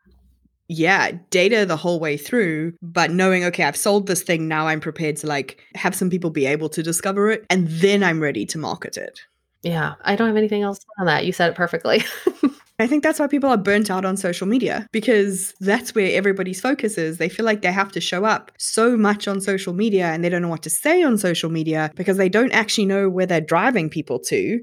Yeah, 0.67 1.11
data 1.29 1.65
the 1.65 1.77
whole 1.77 1.99
way 1.99 2.17
through, 2.17 2.73
but 2.81 3.11
knowing, 3.11 3.43
okay, 3.45 3.63
I've 3.63 3.77
sold 3.77 4.07
this 4.07 4.23
thing. 4.23 4.47
Now 4.47 4.67
I'm 4.67 4.79
prepared 4.79 5.17
to 5.17 5.27
like 5.27 5.61
have 5.75 5.95
some 5.95 6.09
people 6.09 6.29
be 6.29 6.45
able 6.45 6.69
to 6.69 6.83
discover 6.83 7.31
it 7.31 7.45
and 7.49 7.67
then 7.67 8.03
I'm 8.03 8.21
ready 8.21 8.45
to 8.47 8.57
market 8.57 8.97
it. 8.97 9.19
Yeah. 9.61 9.95
I 10.03 10.15
don't 10.15 10.27
have 10.27 10.37
anything 10.37 10.61
else 10.61 10.79
on 10.99 11.05
that. 11.05 11.25
You 11.25 11.31
said 11.31 11.49
it 11.49 11.55
perfectly. 11.55 12.03
I 12.79 12.87
think 12.87 13.03
that's 13.03 13.19
why 13.19 13.27
people 13.27 13.49
are 13.49 13.57
burnt 13.57 13.91
out 13.91 14.03
on 14.03 14.17
social 14.17 14.47
media 14.47 14.87
because 14.91 15.53
that's 15.59 15.93
where 15.93 16.17
everybody's 16.17 16.59
focus 16.59 16.97
is. 16.97 17.17
They 17.17 17.29
feel 17.29 17.45
like 17.45 17.61
they 17.61 17.71
have 17.71 17.91
to 17.91 18.01
show 18.01 18.25
up 18.25 18.51
so 18.57 18.97
much 18.97 19.27
on 19.27 19.39
social 19.39 19.73
media 19.73 20.07
and 20.07 20.23
they 20.23 20.29
don't 20.29 20.41
know 20.41 20.49
what 20.49 20.63
to 20.63 20.69
say 20.69 21.03
on 21.03 21.17
social 21.17 21.49
media 21.49 21.91
because 21.95 22.17
they 22.17 22.29
don't 22.29 22.51
actually 22.51 22.87
know 22.87 23.09
where 23.09 23.25
they're 23.25 23.41
driving 23.41 23.89
people 23.89 24.19
to. 24.19 24.59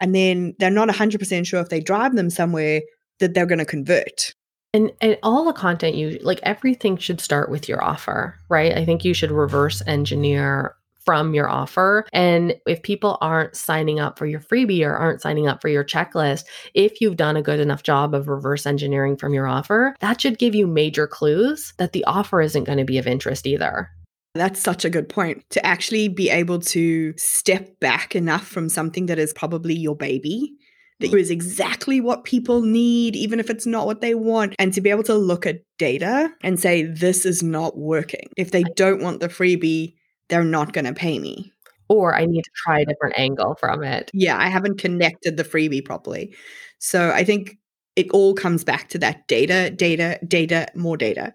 And 0.00 0.14
then 0.14 0.54
they're 0.58 0.70
not 0.70 0.88
100% 0.88 1.46
sure 1.46 1.60
if 1.60 1.70
they 1.70 1.80
drive 1.80 2.14
them 2.14 2.28
somewhere 2.28 2.82
that 3.18 3.32
they're 3.32 3.46
going 3.46 3.58
to 3.58 3.64
convert. 3.64 4.34
And, 4.74 4.92
and 5.00 5.16
all 5.22 5.44
the 5.44 5.52
content 5.52 5.94
you 5.94 6.18
like 6.22 6.40
everything 6.42 6.96
should 6.96 7.20
start 7.20 7.48
with 7.48 7.68
your 7.68 7.82
offer, 7.82 8.38
right? 8.48 8.76
I 8.76 8.84
think 8.84 9.04
you 9.04 9.14
should 9.14 9.30
reverse 9.30 9.80
engineer 9.86 10.74
from 11.04 11.34
your 11.34 11.48
offer. 11.48 12.06
And 12.12 12.56
if 12.66 12.82
people 12.82 13.18
aren't 13.20 13.54
signing 13.54 14.00
up 14.00 14.18
for 14.18 14.26
your 14.26 14.40
freebie 14.40 14.84
or 14.84 14.96
aren't 14.96 15.20
signing 15.20 15.46
up 15.46 15.62
for 15.62 15.68
your 15.68 15.84
checklist, 15.84 16.44
if 16.74 17.00
you've 17.00 17.16
done 17.16 17.36
a 17.36 17.42
good 17.42 17.60
enough 17.60 17.82
job 17.82 18.14
of 18.14 18.26
reverse 18.26 18.66
engineering 18.66 19.16
from 19.16 19.32
your 19.32 19.46
offer, 19.46 19.94
that 20.00 20.20
should 20.20 20.38
give 20.38 20.54
you 20.54 20.66
major 20.66 21.06
clues 21.06 21.72
that 21.78 21.92
the 21.92 22.04
offer 22.04 22.40
isn't 22.40 22.64
going 22.64 22.78
to 22.78 22.84
be 22.84 22.98
of 22.98 23.06
interest 23.06 23.46
either. 23.46 23.90
That's 24.34 24.60
such 24.60 24.84
a 24.84 24.90
good 24.90 25.08
point 25.08 25.44
to 25.50 25.64
actually 25.64 26.08
be 26.08 26.30
able 26.30 26.58
to 26.60 27.14
step 27.16 27.78
back 27.78 28.16
enough 28.16 28.44
from 28.44 28.68
something 28.68 29.06
that 29.06 29.18
is 29.18 29.32
probably 29.32 29.74
your 29.74 29.94
baby 29.94 30.56
that 31.00 31.12
is 31.12 31.30
exactly 31.30 32.00
what 32.00 32.24
people 32.24 32.62
need, 32.62 33.16
even 33.16 33.40
if 33.40 33.50
it's 33.50 33.66
not 33.66 33.86
what 33.86 34.00
they 34.00 34.14
want, 34.14 34.54
and 34.58 34.72
to 34.72 34.80
be 34.80 34.90
able 34.90 35.02
to 35.04 35.14
look 35.14 35.46
at 35.46 35.60
data 35.78 36.30
and 36.42 36.58
say, 36.58 36.84
this 36.84 37.26
is 37.26 37.42
not 37.42 37.76
working. 37.76 38.28
If 38.36 38.52
they 38.52 38.62
don't 38.76 39.02
want 39.02 39.20
the 39.20 39.28
freebie, 39.28 39.94
they're 40.28 40.44
not 40.44 40.72
going 40.72 40.84
to 40.84 40.94
pay 40.94 41.18
me. 41.18 41.52
Or 41.88 42.14
I 42.14 42.24
need 42.24 42.42
to 42.42 42.50
try 42.64 42.80
a 42.80 42.86
different 42.86 43.18
angle 43.18 43.56
from 43.60 43.82
it. 43.82 44.10
Yeah, 44.14 44.38
I 44.38 44.48
haven't 44.48 44.78
connected 44.78 45.36
the 45.36 45.44
freebie 45.44 45.84
properly. 45.84 46.34
So 46.78 47.10
I 47.10 47.24
think 47.24 47.58
it 47.96 48.10
all 48.10 48.34
comes 48.34 48.64
back 48.64 48.88
to 48.90 48.98
that 48.98 49.28
data, 49.28 49.70
data, 49.70 50.18
data, 50.26 50.68
more 50.74 50.96
data. 50.96 51.32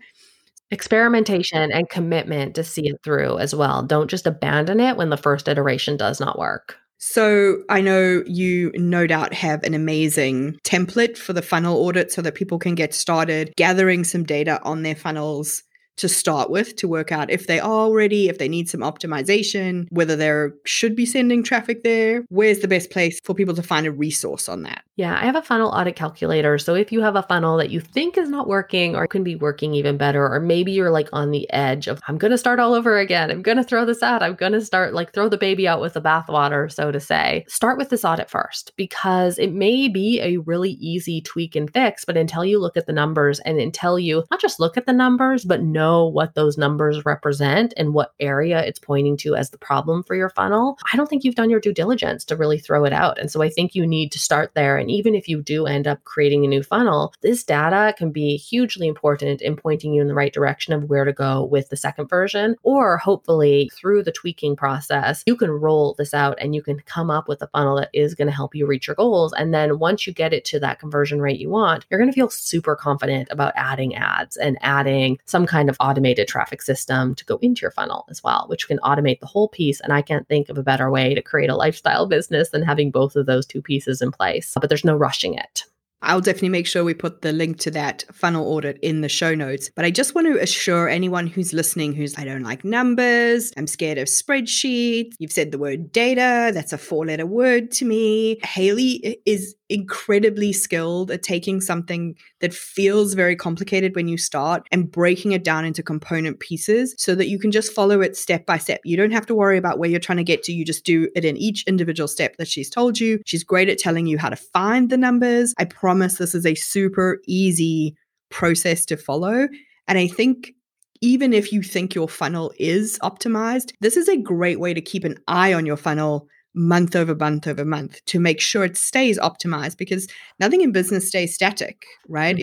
Experimentation 0.72 1.72
and 1.72 1.90
commitment 1.90 2.56
to 2.56 2.64
see 2.64 2.88
it 2.88 2.98
through 3.04 3.38
as 3.40 3.56
well. 3.56 3.84
Don't 3.84 4.10
just 4.10 4.28
abandon 4.28 4.80
it 4.80 4.98
when 4.98 5.10
the 5.10 5.18
first 5.18 5.48
iteration 5.48 5.98
does 5.98 6.20
not 6.20 6.38
work. 6.38 6.78
So 7.00 7.64
I 7.70 7.80
know 7.80 8.24
you 8.28 8.72
no 8.76 9.08
doubt 9.08 9.34
have 9.34 9.64
an 9.64 9.74
amazing 9.74 10.60
template 10.66 11.18
for 11.18 11.32
the 11.32 11.42
funnel 11.42 11.78
audit 11.78 12.12
so 12.12 12.22
that 12.22 12.36
people 12.36 12.60
can 12.60 12.76
get 12.76 12.94
started 12.94 13.54
gathering 13.56 14.04
some 14.04 14.26
data 14.26 14.62
on 14.64 14.84
their 14.84 14.96
funnels 14.96 15.64
to 15.96 16.10
start 16.10 16.50
with 16.50 16.76
to 16.78 16.88
work 16.88 17.12
out 17.12 17.30
if 17.30 17.48
they 17.48 17.60
are 17.60 17.92
ready, 17.92 18.30
if 18.30 18.38
they 18.38 18.48
need 18.48 18.70
some 18.70 18.82
optimization, 18.82 19.86
whether 19.92 20.16
they 20.16 20.48
should 20.66 20.96
be 20.96 21.06
sending 21.06 21.44
traffic 21.44 21.84
there. 21.84 22.24
Where's 22.30 22.60
the 22.60 22.68
best 22.68 22.90
place 22.90 23.20
for 23.24 23.34
people 23.34 23.56
to 23.56 23.64
find 23.64 23.86
a 23.86 23.92
resource 23.92 24.48
on 24.48 24.64
that? 24.64 24.84
Yeah, 25.00 25.18
I 25.18 25.24
have 25.28 25.38
a 25.38 25.42
funnel 25.42 25.70
audit 25.70 25.96
calculator. 25.96 26.58
So 26.58 26.76
if 26.76 26.92
you 26.92 27.00
have 27.00 27.16
a 27.16 27.24
funnel 27.24 27.56
that 27.56 27.70
you 27.70 27.80
think 27.80 28.18
is 28.18 28.28
not 28.28 28.50
working 28.50 28.98
or 28.98 29.08
can 29.08 29.24
be 29.24 29.38
working 29.38 29.74
even 29.74 29.96
better, 29.96 30.28
or 30.28 30.42
maybe 30.42 30.74
you're 30.74 30.92
like 30.92 31.08
on 31.14 31.32
the 31.32 31.50
edge 31.54 31.88
of, 31.88 32.02
I'm 32.10 32.18
going 32.18 32.32
to 32.32 32.38
start 32.38 32.60
all 32.60 32.74
over 32.74 32.98
again. 32.98 33.32
I'm 33.32 33.42
going 33.42 33.56
to 33.56 33.64
throw 33.64 33.86
this 33.86 34.04
out. 34.04 34.22
I'm 34.22 34.36
going 34.36 34.52
to 34.52 34.60
start 34.60 34.94
like 34.94 35.14
throw 35.14 35.30
the 35.30 35.38
baby 35.38 35.70
out 35.70 35.80
with 35.80 35.94
the 35.94 36.02
bathwater, 36.02 36.70
so 36.70 36.92
to 36.92 37.00
say. 37.00 37.46
Start 37.48 37.78
with 37.78 37.88
this 37.88 38.04
audit 38.04 38.30
first 38.30 38.74
because 38.76 39.40
it 39.40 39.54
may 39.54 39.88
be 39.88 40.20
a 40.20 40.36
really 40.40 40.72
easy 40.72 41.22
tweak 41.22 41.56
and 41.56 41.72
fix, 41.72 42.04
but 42.04 42.18
until 42.18 42.44
you 42.44 42.60
look 42.60 42.76
at 42.76 42.86
the 42.86 42.92
numbers 42.92 43.40
and 43.40 43.58
until 43.58 43.98
you 43.98 44.26
not 44.30 44.42
just 44.42 44.60
look 44.60 44.76
at 44.76 44.86
the 44.86 44.92
numbers, 44.92 45.46
but 45.46 45.64
know 45.64 46.08
what 46.08 46.36
those 46.36 46.58
numbers 46.58 47.06
represent 47.06 47.74
and 47.78 47.94
what 47.94 48.16
area 48.20 48.62
it's 48.66 48.80
pointing 48.80 49.16
to 49.16 49.38
as 49.38 49.52
the 49.52 49.58
problem 49.58 50.04
for 50.04 50.16
your 50.16 50.30
funnel, 50.30 50.78
I 50.92 50.98
don't 50.98 51.08
think 51.08 51.24
you've 51.24 51.36
done 51.36 51.50
your 51.50 51.62
due 51.62 51.74
diligence 51.74 52.26
to 52.26 52.36
really 52.36 52.60
throw 52.60 52.84
it 52.84 52.92
out. 52.92 53.18
And 53.18 53.32
so 53.32 53.42
I 53.42 53.48
think 53.48 53.76
you 53.76 53.88
need 53.88 54.12
to 54.12 54.20
start 54.20 54.52
there. 54.56 54.76
And 54.76 54.89
even 54.92 55.16
if 55.16 55.28
you 55.28 55.42
do 55.42 55.66
end 55.66 55.88
up 55.88 56.04
creating 56.04 56.46
a 56.46 56.48
new 56.48 56.64
funnel, 56.64 57.14
this 57.22 57.44
data 57.44 57.94
can 57.98 58.12
be 58.12 58.38
hugely 58.38 58.88
important 58.88 59.42
in 59.42 59.56
pointing 59.56 59.94
you 59.94 60.02
in 60.02 60.08
the 60.08 60.14
right 60.14 60.34
direction 60.34 60.74
of 60.74 60.86
where 60.86 61.06
to 61.06 61.14
go 61.14 61.46
with 61.46 61.70
the 61.70 61.78
second 61.78 62.08
version. 62.08 62.56
Or 62.64 62.98
hopefully 62.98 63.70
through 63.74 64.04
the 64.04 64.12
tweaking 64.12 64.56
process, 64.56 65.24
you 65.26 65.36
can 65.36 65.52
roll 65.52 65.96
this 65.98 66.14
out 66.14 66.38
and 66.40 66.56
you 66.56 66.62
can 66.62 66.80
come 66.82 67.10
up 67.10 67.28
with 67.28 67.42
a 67.42 67.48
funnel 67.48 67.78
that 67.78 67.90
is 67.94 68.16
going 68.16 68.28
to 68.28 68.34
help 68.34 68.56
you 68.56 68.66
reach 68.66 68.88
your 68.88 68.96
goals. 68.96 69.34
And 69.34 69.54
then 69.54 69.80
once 69.80 70.06
you 70.06 70.14
get 70.14 70.34
it 70.34 70.46
to 70.46 70.60
that 70.60 70.80
conversion 70.80 71.22
rate 71.22 71.40
you 71.40 71.50
want, 71.50 71.86
you're 71.90 72.00
going 72.00 72.10
to 72.10 72.16
feel 72.16 72.30
super 72.30 72.76
confident 72.76 73.28
about 73.32 73.54
adding 73.56 73.96
ads 73.96 74.38
and 74.38 74.58
adding 74.62 75.20
some 75.26 75.46
kind 75.46 75.70
of 75.70 75.78
automated 75.80 76.28
traffic 76.28 76.62
system 76.62 77.16
to 77.16 77.26
go 77.26 77.38
into 77.42 77.62
your 77.62 77.72
funnel 77.72 78.06
as 78.10 78.24
well, 78.24 78.46
which 78.48 78.68
can 78.68 78.80
automate 78.80 79.20
the 79.20 79.26
whole 79.26 79.48
piece. 79.48 79.80
And 79.82 79.94
I 79.94 80.02
can't 80.02 80.28
think 80.28 80.50
of 80.50 80.58
a 80.58 80.64
better 80.64 80.90
way 80.90 81.14
to 81.14 81.22
create 81.22 81.50
a 81.50 81.56
lifestyle 81.56 82.06
business 82.08 82.50
than 82.50 82.62
having 82.62 82.92
both 82.92 83.16
of 83.16 83.26
those 83.26 83.46
two 83.46 83.62
pieces 83.62 84.02
in 84.02 84.12
place. 84.12 84.56
But 84.60 84.70
there's 84.70 84.79
no 84.86 84.96
rushing 84.96 85.34
it. 85.34 85.64
I'll 86.02 86.22
definitely 86.22 86.50
make 86.50 86.68
sure 86.68 86.84
we 86.84 86.94
put 86.94 87.22
the 87.22 87.34
link 87.34 87.60
to 87.60 87.72
that 87.72 88.06
funnel 88.14 88.48
audit 88.48 88.80
in 88.82 89.02
the 89.02 89.10
show 89.10 89.36
notes. 89.36 89.70
But 89.76 89.84
I 89.84 89.92
just 89.92 90.16
want 90.16 90.28
to 90.28 90.42
assure 90.42 90.88
anyone 90.88 91.28
who's 91.28 91.52
listening 91.52 91.94
who's, 91.94 92.18
I 92.18 92.24
don't 92.24 92.44
like 92.44 92.64
numbers, 92.64 93.52
I'm 93.58 93.68
scared 93.68 93.98
of 93.98 94.08
spreadsheets. 94.08 95.16
You've 95.20 95.32
said 95.32 95.52
the 95.52 95.58
word 95.58 95.92
data, 95.92 96.52
that's 96.54 96.72
a 96.72 96.78
four 96.78 97.06
letter 97.06 97.26
word 97.26 97.72
to 97.72 97.86
me. 97.86 98.40
Haley 98.44 99.20
is 99.26 99.56
incredibly 99.70 100.52
skilled 100.52 101.12
at 101.12 101.24
taking 101.24 101.62
something 101.62 102.16
that 102.40 102.54
feels 102.54 103.14
very 103.14 103.36
complicated 103.36 103.96
when 103.96 104.08
you 104.08 104.18
start 104.18 104.68
and 104.72 104.92
breaking 104.92 105.32
it 105.32 105.44
down 105.44 105.66
into 105.66 105.84
component 105.84 106.40
pieces 106.40 106.96
so 106.98 107.16
that 107.16 107.28
you 107.28 107.40
can 107.40 107.52
just 107.52 107.72
follow 107.72 108.02
it 108.02 108.18
step 108.18 108.46
by 108.46 108.58
step. 108.58 108.82
You 108.84 108.98
don't 108.98 109.12
have 109.12 109.26
to 109.28 109.36
worry 109.36 109.58
about 109.58 109.78
where 109.78 109.90
you're 109.90 110.00
trying 110.00 110.18
to 110.18 110.24
get 110.24 110.44
to. 110.44 110.54
You 110.54 110.66
just 110.66 110.86
do 110.86 111.10
it 111.16 111.24
in 111.24 111.38
each 111.38 111.64
individual 111.68 112.08
step 112.08 112.38
that 112.38 112.48
she's 112.48 112.70
told 112.70 113.00
you. 113.00 113.20
She's 113.26 113.44
great 113.44 113.70
at 113.70 113.78
telling 113.78 114.08
you 114.08 114.18
how 114.18 114.30
to 114.30 114.36
find 114.36 114.90
the 114.90 114.98
numbers. 114.98 115.54
I 115.58 115.66
promise 115.66 116.16
this 116.16 116.36
is 116.36 116.46
a 116.46 116.56
super 116.56 117.20
easy 117.28 117.96
process 118.30 118.86
to 118.86 118.98
follow. 118.98 119.48
And 119.88 119.98
I 119.98 120.08
think 120.08 120.54
even 121.02 121.32
if 121.34 121.52
you 121.52 121.64
think 121.64 121.96
your 121.96 122.10
funnel 122.10 122.52
is 122.60 123.00
optimized, 123.00 123.72
this 123.80 123.96
is 123.96 124.10
a 124.10 124.18
great 124.18 124.60
way 124.60 124.74
to 124.74 124.82
keep 124.82 125.04
an 125.04 125.18
eye 125.28 125.54
on 125.54 125.66
your 125.66 125.78
funnel 125.78 126.28
month 126.54 126.96
over 126.96 127.16
month 127.16 127.48
over 127.48 127.66
month 127.66 128.04
to 128.06 128.20
make 128.20 128.42
sure 128.42 128.64
it 128.64 128.78
stays 128.78 129.20
optimized 129.20 129.78
because 129.78 130.08
nothing 130.40 130.62
in 130.62 130.72
business 130.72 131.08
stays 131.08 131.34
static, 131.34 131.86
right? 132.08 132.36
Mm-hmm. 132.36 132.42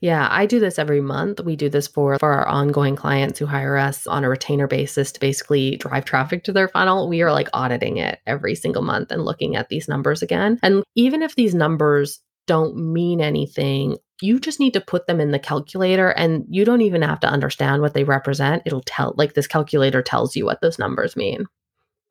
Yeah, 0.00 0.28
I 0.30 0.44
do 0.44 0.60
this 0.60 0.78
every 0.78 1.00
month. 1.00 1.40
We 1.40 1.56
do 1.56 1.70
this 1.70 1.86
for 1.86 2.18
for 2.18 2.32
our 2.32 2.46
ongoing 2.46 2.94
clients 2.94 3.38
who 3.38 3.46
hire 3.46 3.78
us 3.78 4.06
on 4.06 4.22
a 4.22 4.28
retainer 4.28 4.66
basis 4.66 5.10
to 5.12 5.20
basically 5.20 5.76
drive 5.76 6.04
traffic 6.04 6.44
to 6.44 6.52
their 6.52 6.68
funnel. 6.68 7.08
We 7.08 7.22
are 7.22 7.32
like 7.32 7.48
auditing 7.54 7.96
it 7.96 8.18
every 8.26 8.54
single 8.54 8.82
month 8.82 9.10
and 9.10 9.24
looking 9.24 9.56
at 9.56 9.70
these 9.70 9.88
numbers 9.88 10.20
again. 10.20 10.58
And 10.62 10.84
even 10.94 11.22
if 11.22 11.36
these 11.36 11.54
numbers 11.54 12.20
don't 12.46 12.76
mean 12.76 13.22
anything, 13.22 13.96
you 14.20 14.38
just 14.38 14.60
need 14.60 14.74
to 14.74 14.80
put 14.80 15.06
them 15.06 15.20
in 15.20 15.30
the 15.30 15.38
calculator 15.38 16.10
and 16.10 16.44
you 16.50 16.66
don't 16.66 16.82
even 16.82 17.00
have 17.00 17.20
to 17.20 17.26
understand 17.26 17.80
what 17.80 17.94
they 17.94 18.04
represent. 18.04 18.62
It'll 18.66 18.82
tell 18.84 19.14
like 19.16 19.32
this 19.32 19.46
calculator 19.46 20.02
tells 20.02 20.36
you 20.36 20.44
what 20.44 20.60
those 20.60 20.78
numbers 20.78 21.16
mean 21.16 21.46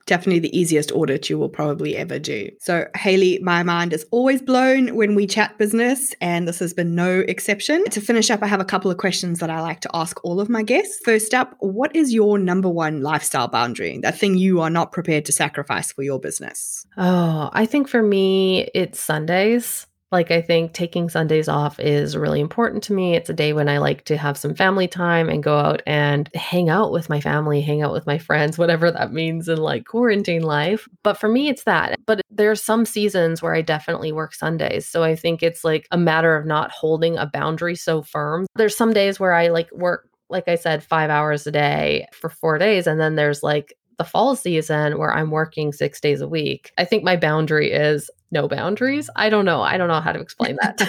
definitely 0.05 0.39
the 0.39 0.57
easiest 0.57 0.91
audit 0.91 1.29
you 1.29 1.37
will 1.37 1.49
probably 1.49 1.95
ever 1.95 2.19
do. 2.19 2.49
So, 2.59 2.85
Haley, 2.95 3.39
my 3.41 3.63
mind 3.63 3.93
is 3.93 4.05
always 4.11 4.41
blown 4.41 4.95
when 4.95 5.15
we 5.15 5.27
chat 5.27 5.57
business, 5.57 6.13
and 6.21 6.47
this 6.47 6.59
has 6.59 6.73
been 6.73 6.95
no 6.95 7.19
exception. 7.27 7.83
To 7.85 8.01
finish 8.01 8.29
up, 8.29 8.43
I 8.43 8.47
have 8.47 8.61
a 8.61 8.65
couple 8.65 8.91
of 8.91 8.97
questions 8.97 9.39
that 9.39 9.49
I 9.49 9.61
like 9.61 9.81
to 9.81 9.89
ask 9.93 10.23
all 10.23 10.39
of 10.39 10.49
my 10.49 10.63
guests. 10.63 10.99
First 11.03 11.33
up, 11.33 11.55
what 11.59 11.95
is 11.95 12.13
your 12.13 12.37
number 12.37 12.69
one 12.69 13.01
lifestyle 13.01 13.47
boundary? 13.47 13.99
That 14.01 14.17
thing 14.17 14.37
you 14.37 14.61
are 14.61 14.69
not 14.69 14.91
prepared 14.91 15.25
to 15.25 15.31
sacrifice 15.31 15.91
for 15.91 16.03
your 16.03 16.19
business? 16.19 16.85
Oh, 16.97 17.49
I 17.53 17.65
think 17.65 17.87
for 17.87 18.01
me, 18.01 18.69
it's 18.73 18.99
Sundays. 18.99 19.87
Like, 20.13 20.29
I 20.29 20.43
think 20.43 20.73
taking 20.73 21.09
Sundays 21.09 21.49
off 21.49 21.79
is 21.79 22.15
really 22.15 22.39
important 22.39 22.83
to 22.83 22.93
me. 22.93 23.15
It's 23.15 23.31
a 23.31 23.33
day 23.33 23.51
when 23.51 23.67
I 23.67 23.79
like 23.79 24.05
to 24.05 24.15
have 24.15 24.37
some 24.37 24.53
family 24.53 24.87
time 24.87 25.27
and 25.27 25.41
go 25.41 25.57
out 25.57 25.81
and 25.87 26.29
hang 26.35 26.69
out 26.69 26.91
with 26.91 27.09
my 27.09 27.19
family, 27.19 27.61
hang 27.61 27.81
out 27.81 27.91
with 27.91 28.05
my 28.05 28.19
friends, 28.19 28.59
whatever 28.59 28.91
that 28.91 29.11
means 29.11 29.49
in 29.49 29.57
like 29.57 29.85
quarantine 29.85 30.43
life. 30.43 30.87
But 31.01 31.17
for 31.17 31.27
me, 31.27 31.49
it's 31.49 31.63
that. 31.63 31.95
But 32.05 32.21
there's 32.29 32.61
some 32.61 32.85
seasons 32.85 33.41
where 33.41 33.55
I 33.55 33.63
definitely 33.63 34.11
work 34.11 34.35
Sundays. 34.35 34.87
So 34.87 35.01
I 35.01 35.15
think 35.15 35.41
it's 35.41 35.63
like 35.63 35.87
a 35.89 35.97
matter 35.97 36.35
of 36.35 36.45
not 36.45 36.69
holding 36.69 37.17
a 37.17 37.25
boundary 37.25 37.75
so 37.75 38.03
firm. 38.03 38.45
There's 38.55 38.77
some 38.77 38.93
days 38.93 39.19
where 39.19 39.33
I 39.33 39.47
like 39.47 39.71
work 39.71 40.07
like 40.29 40.47
I 40.47 40.55
said, 40.55 40.83
five 40.83 41.09
hours 41.11 41.45
a 41.45 41.51
day 41.51 42.07
for 42.11 42.29
four 42.29 42.57
days. 42.57 42.87
And 42.87 42.99
then 42.99 43.15
there's 43.15 43.43
like 43.43 43.77
the 43.97 44.03
fall 44.03 44.35
season 44.35 44.97
where 44.97 45.13
I'm 45.13 45.31
working 45.31 45.71
six 45.71 45.99
days 45.99 46.21
a 46.21 46.27
week. 46.27 46.71
I 46.77 46.85
think 46.85 47.03
my 47.03 47.15
boundary 47.15 47.71
is 47.71 48.09
no 48.31 48.47
boundaries. 48.47 49.09
I 49.15 49.29
don't 49.29 49.45
know. 49.45 49.61
I 49.61 49.77
don't 49.77 49.87
know 49.87 50.01
how 50.01 50.11
to 50.11 50.19
explain 50.19 50.57
that. 50.61 50.81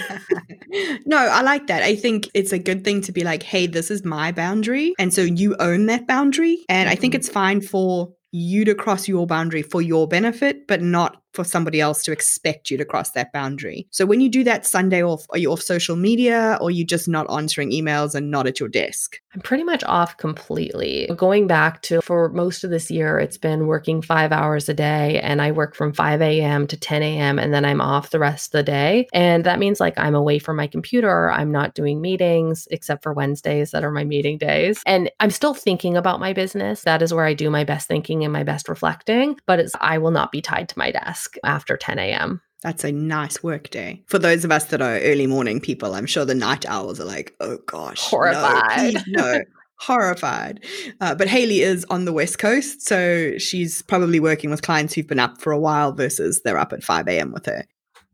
no, 1.06 1.18
I 1.18 1.42
like 1.42 1.66
that. 1.66 1.82
I 1.82 1.94
think 1.94 2.30
it's 2.32 2.52
a 2.52 2.58
good 2.58 2.84
thing 2.84 3.02
to 3.02 3.12
be 3.12 3.22
like, 3.22 3.42
hey, 3.42 3.66
this 3.66 3.90
is 3.90 4.04
my 4.04 4.32
boundary. 4.32 4.94
And 4.98 5.12
so 5.12 5.20
you 5.20 5.54
own 5.60 5.86
that 5.86 6.06
boundary. 6.06 6.64
And. 6.68 6.88
I 6.88 6.96
think 6.96 7.12
mm-hmm. 7.12 7.18
it's 7.18 7.28
fine 7.28 7.60
for 7.60 8.12
you 8.30 8.64
to 8.64 8.74
cross 8.74 9.08
your 9.08 9.26
boundary 9.26 9.62
for 9.62 9.82
your 9.82 10.06
benefit, 10.06 10.66
but 10.66 10.80
not 10.80 11.23
for 11.34 11.44
somebody 11.44 11.80
else 11.80 12.02
to 12.04 12.12
expect 12.12 12.70
you 12.70 12.76
to 12.78 12.84
cross 12.84 13.10
that 13.10 13.32
boundary. 13.32 13.86
So 13.90 14.06
when 14.06 14.20
you 14.20 14.28
do 14.28 14.44
that 14.44 14.64
Sunday 14.64 15.02
off, 15.02 15.26
are 15.30 15.38
you 15.38 15.52
off 15.52 15.62
social 15.62 15.96
media 15.96 16.58
or 16.60 16.70
you 16.70 16.84
just 16.84 17.08
not 17.08 17.30
answering 17.30 17.70
emails 17.70 18.14
and 18.14 18.30
not 18.30 18.46
at 18.46 18.60
your 18.60 18.68
desk? 18.68 19.20
I'm 19.34 19.40
pretty 19.40 19.64
much 19.64 19.82
off 19.84 20.16
completely. 20.16 21.10
Going 21.16 21.46
back 21.46 21.82
to 21.82 22.00
for 22.02 22.28
most 22.28 22.62
of 22.62 22.70
this 22.70 22.90
year, 22.90 23.18
it's 23.18 23.36
been 23.36 23.66
working 23.66 24.00
five 24.00 24.30
hours 24.30 24.68
a 24.68 24.74
day 24.74 25.20
and 25.20 25.42
I 25.42 25.50
work 25.50 25.74
from 25.74 25.92
5 25.92 26.22
a.m. 26.22 26.66
to 26.68 26.76
10 26.76 27.02
a.m. 27.02 27.38
and 27.38 27.52
then 27.52 27.64
I'm 27.64 27.80
off 27.80 28.10
the 28.10 28.20
rest 28.20 28.48
of 28.48 28.58
the 28.58 28.62
day. 28.62 29.08
And 29.12 29.44
that 29.44 29.58
means 29.58 29.80
like 29.80 29.98
I'm 29.98 30.14
away 30.14 30.38
from 30.38 30.56
my 30.56 30.68
computer. 30.68 31.32
I'm 31.32 31.50
not 31.50 31.74
doing 31.74 32.00
meetings 32.00 32.68
except 32.70 33.02
for 33.02 33.12
Wednesdays 33.12 33.72
that 33.72 33.82
are 33.82 33.90
my 33.90 34.04
meeting 34.04 34.38
days. 34.38 34.82
And 34.86 35.10
I'm 35.18 35.30
still 35.30 35.54
thinking 35.54 35.96
about 35.96 36.20
my 36.20 36.32
business. 36.32 36.82
That 36.82 37.02
is 37.02 37.12
where 37.12 37.24
I 37.24 37.34
do 37.34 37.50
my 37.50 37.64
best 37.64 37.88
thinking 37.88 38.22
and 38.22 38.32
my 38.32 38.44
best 38.44 38.68
reflecting, 38.68 39.36
but 39.46 39.58
it's 39.58 39.74
I 39.80 39.98
will 39.98 40.12
not 40.12 40.30
be 40.30 40.40
tied 40.40 40.68
to 40.68 40.78
my 40.78 40.92
desk 40.92 41.23
desk 41.24 41.36
after 41.44 41.76
10 41.76 41.98
a.m. 41.98 42.40
That's 42.62 42.84
a 42.84 42.92
nice 42.92 43.42
work 43.42 43.70
day. 43.70 44.02
For 44.06 44.18
those 44.18 44.44
of 44.44 44.50
us 44.50 44.66
that 44.66 44.80
are 44.80 44.98
early 45.00 45.26
morning 45.26 45.60
people, 45.60 45.94
I'm 45.94 46.06
sure 46.06 46.24
the 46.24 46.34
night 46.34 46.64
owls 46.66 46.98
are 46.98 47.04
like, 47.04 47.34
oh 47.40 47.58
gosh, 47.66 48.00
horrified. 48.00 48.94
No, 48.94 49.02
please, 49.02 49.02
no. 49.08 49.40
horrified. 49.80 50.64
Uh, 51.00 51.14
but 51.14 51.28
Haley 51.28 51.60
is 51.60 51.84
on 51.90 52.06
the 52.06 52.12
West 52.12 52.38
Coast, 52.38 52.86
so 52.86 53.36
she's 53.36 53.82
probably 53.82 54.18
working 54.18 54.50
with 54.50 54.62
clients 54.62 54.94
who've 54.94 55.06
been 55.06 55.18
up 55.18 55.40
for 55.42 55.52
a 55.52 55.58
while 55.58 55.92
versus 55.92 56.40
they're 56.42 56.58
up 56.58 56.72
at 56.72 56.82
5 56.82 57.06
a.m. 57.08 57.32
with 57.32 57.46
her. 57.46 57.64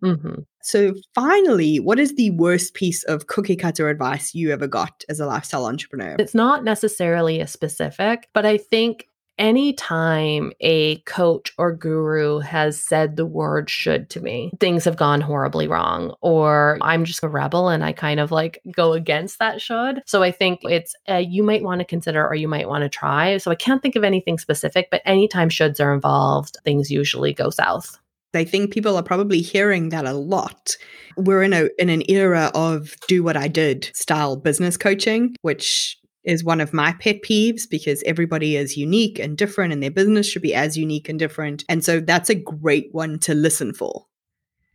Mm-hmm. 0.03 0.41
So, 0.63 0.95
finally, 1.15 1.79
what 1.79 1.99
is 1.99 2.17
the 2.17 2.31
worst 2.31 2.75
piece 2.75 3.05
of 3.05 3.27
cookie 3.27 3.57
cutter 3.57 3.89
advice 3.89 4.35
you 4.35 4.51
ever 4.51 4.67
got 4.67 5.05
as 5.09 5.21
a 5.21 5.27
lifestyle 5.27 5.67
entrepreneur? 5.67 6.17
It's 6.19 6.35
not 6.35 6.65
necessarily 6.65 7.41
a 7.41 7.47
specific, 7.47 8.29
but 8.33 8.47
I 8.47 8.57
think 8.57 9.07
anytime 9.41 10.53
a 10.61 10.99
coach 11.01 11.53
or 11.59 11.75
guru 11.75 12.39
has 12.39 12.81
said 12.81 13.17
the 13.17 13.27
word 13.27 13.71
should 13.71 14.11
to 14.11 14.21
me, 14.21 14.53
things 14.61 14.85
have 14.85 14.97
gone 14.97 15.21
horribly 15.21 15.67
wrong, 15.67 16.15
or 16.21 16.79
I'm 16.83 17.05
just 17.05 17.25
a 17.25 17.29
rebel 17.29 17.69
and 17.69 17.83
I 17.83 17.93
kind 17.93 18.21
of 18.21 18.31
like 18.31 18.61
go 18.77 18.93
against 18.93 19.39
that 19.41 19.61
should. 19.61 20.03
So 20.07 20.23
I 20.23 20.31
think 20.31 20.61
it's 20.65 20.95
uh, 21.09 21.17
you 21.17 21.43
might 21.43 21.63
want 21.63 21.81
to 21.81 21.85
consider 21.85 22.25
or 22.25 22.35
you 22.35 22.47
might 22.47 22.69
want 22.69 22.83
to 22.83 22.89
try. 22.89 23.39
So 23.39 23.51
I 23.51 23.57
can't 23.57 23.83
think 23.83 23.97
of 23.97 24.05
anything 24.05 24.39
specific, 24.39 24.89
but 24.91 25.03
anytime 25.05 25.49
shoulds 25.49 25.83
are 25.83 25.95
involved, 25.95 26.59
things 26.63 26.91
usually 26.91 27.33
go 27.33 27.51
south. 27.51 27.99
I 28.35 28.45
think 28.45 28.73
people 28.73 28.97
are 28.97 29.03
probably 29.03 29.41
hearing 29.41 29.89
that 29.89 30.05
a 30.05 30.13
lot. 30.13 30.77
We're 31.17 31.43
in 31.43 31.53
a 31.53 31.69
in 31.79 31.89
an 31.89 32.03
era 32.09 32.53
of 32.55 32.95
do 33.09 33.25
what 33.25 33.37
I 33.37 33.49
did 33.49 33.91
style 33.95 34.37
business 34.37 34.77
coaching, 34.77 35.35
which 35.43 35.99
is 36.25 36.45
one 36.45 36.61
of 36.61 36.73
my 36.73 36.93
pet 36.93 37.23
peeves 37.23 37.69
because 37.69 38.03
everybody 38.05 38.57
is 38.57 38.77
unique 38.77 39.19
and 39.19 39.37
different 39.37 39.73
and 39.73 39.83
their 39.83 39.91
business 39.91 40.29
should 40.29 40.43
be 40.43 40.55
as 40.55 40.77
unique 40.77 41.09
and 41.09 41.19
different. 41.19 41.65
And 41.69 41.85
so 41.85 42.01
that's 42.01 42.31
a 42.31 42.35
great 42.35 42.89
one 42.93 43.19
to 43.21 43.35
listen 43.35 43.73
for. 43.73 44.07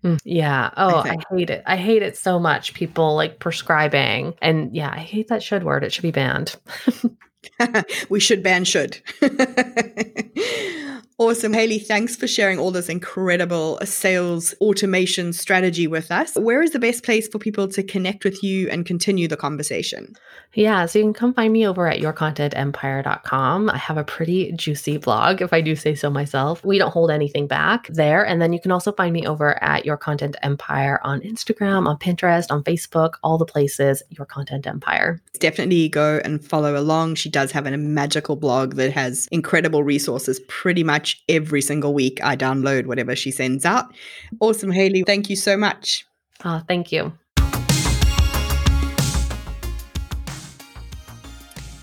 Mm, 0.03 0.19
yeah. 0.23 0.71
Oh, 0.77 0.97
I, 0.97 1.11
I, 1.11 1.35
hate 1.35 1.49
it. 1.49 1.63
I 1.65 1.77
hate 1.77 2.03
it 2.03 2.17
so 2.17 2.39
much. 2.39 2.73
People 2.73 3.15
like 3.15 3.39
prescribing. 3.39 4.33
And 4.41 4.75
yeah, 4.75 4.91
I 4.91 4.99
hate 4.99 5.27
that 5.29 5.43
should 5.43 5.63
word. 5.63 5.83
It 5.83 5.93
should 5.93 6.03
be 6.03 6.11
banned. 6.11 6.55
we 8.09 8.19
should 8.19 8.43
ban 8.43 8.65
should. 8.65 9.01
Awesome. 11.17 11.53
Haley, 11.53 11.79
thanks 11.79 12.17
for 12.17 12.27
sharing 12.27 12.59
all 12.59 12.71
this 12.71 12.89
incredible 12.89 13.79
sales 13.85 14.53
automation 14.59 15.31
strategy 15.31 15.87
with 15.87 16.11
us. 16.11 16.35
Where 16.35 16.61
is 16.61 16.71
the 16.71 16.79
best 16.79 17.05
place 17.05 17.25
for 17.25 17.39
people 17.39 17.69
to 17.69 17.83
connect 17.83 18.25
with 18.25 18.43
you 18.43 18.67
and 18.67 18.85
continue 18.85 19.29
the 19.29 19.37
conversation? 19.37 20.13
Yeah, 20.55 20.85
so 20.85 20.99
you 20.99 21.05
can 21.05 21.13
come 21.13 21.33
find 21.33 21.53
me 21.53 21.65
over 21.65 21.87
at 21.87 22.01
yourcontentempire.com. 22.01 23.69
I 23.69 23.77
have 23.77 23.97
a 23.97 24.03
pretty 24.03 24.51
juicy 24.53 24.97
blog, 24.97 25.41
if 25.41 25.53
I 25.53 25.61
do 25.61 25.77
say 25.77 25.95
so 25.95 26.09
myself. 26.09 26.63
We 26.65 26.77
don't 26.77 26.91
hold 26.91 27.11
anything 27.11 27.47
back 27.47 27.87
there. 27.87 28.25
And 28.25 28.41
then 28.41 28.51
you 28.51 28.59
can 28.59 28.73
also 28.73 28.91
find 28.91 29.13
me 29.13 29.25
over 29.25 29.61
at 29.63 29.85
Your 29.85 29.95
Content 29.95 30.35
Empire 30.43 30.99
on 31.03 31.21
Instagram, 31.21 31.87
on 31.87 31.97
Pinterest, 31.97 32.51
on 32.51 32.61
Facebook, 32.63 33.13
all 33.23 33.37
the 33.37 33.45
places, 33.45 34.03
Your 34.09 34.25
Content 34.25 34.67
Empire. 34.67 35.21
Definitely 35.39 35.87
go 35.87 36.19
and 36.25 36.43
follow 36.43 36.77
along. 36.77 37.15
She 37.15 37.29
does 37.29 37.51
have 37.53 37.65
a 37.65 37.77
magical 37.77 38.35
blog 38.35 38.75
that 38.75 38.91
has 38.91 39.27
incredible 39.31 39.83
resources 39.83 40.41
pretty 40.47 40.83
much 41.05 41.23
every 41.29 41.61
single 41.61 41.93
week. 41.93 42.19
I 42.23 42.35
download 42.35 42.87
whatever 42.87 43.15
she 43.15 43.29
sends 43.29 43.63
out. 43.63 43.93
Awesome, 44.39 44.71
Haley. 44.71 45.03
Thank 45.03 45.29
you 45.29 45.35
so 45.35 45.55
much. 45.55 46.03
Oh, 46.43 46.61
thank 46.67 46.91
you. 46.91 47.13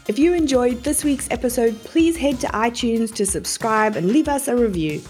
If 0.09 0.19
you 0.19 0.35
enjoyed 0.35 0.83
this 0.83 1.05
week's 1.05 1.29
episode, 1.31 1.81
please 1.85 2.17
head 2.17 2.41
to 2.41 2.49
iTunes 2.49 3.15
to 3.15 3.25
subscribe 3.25 3.95
and 3.95 4.09
leave 4.09 4.29
us 4.29 4.49
a 4.49 4.57
review. 4.57 5.01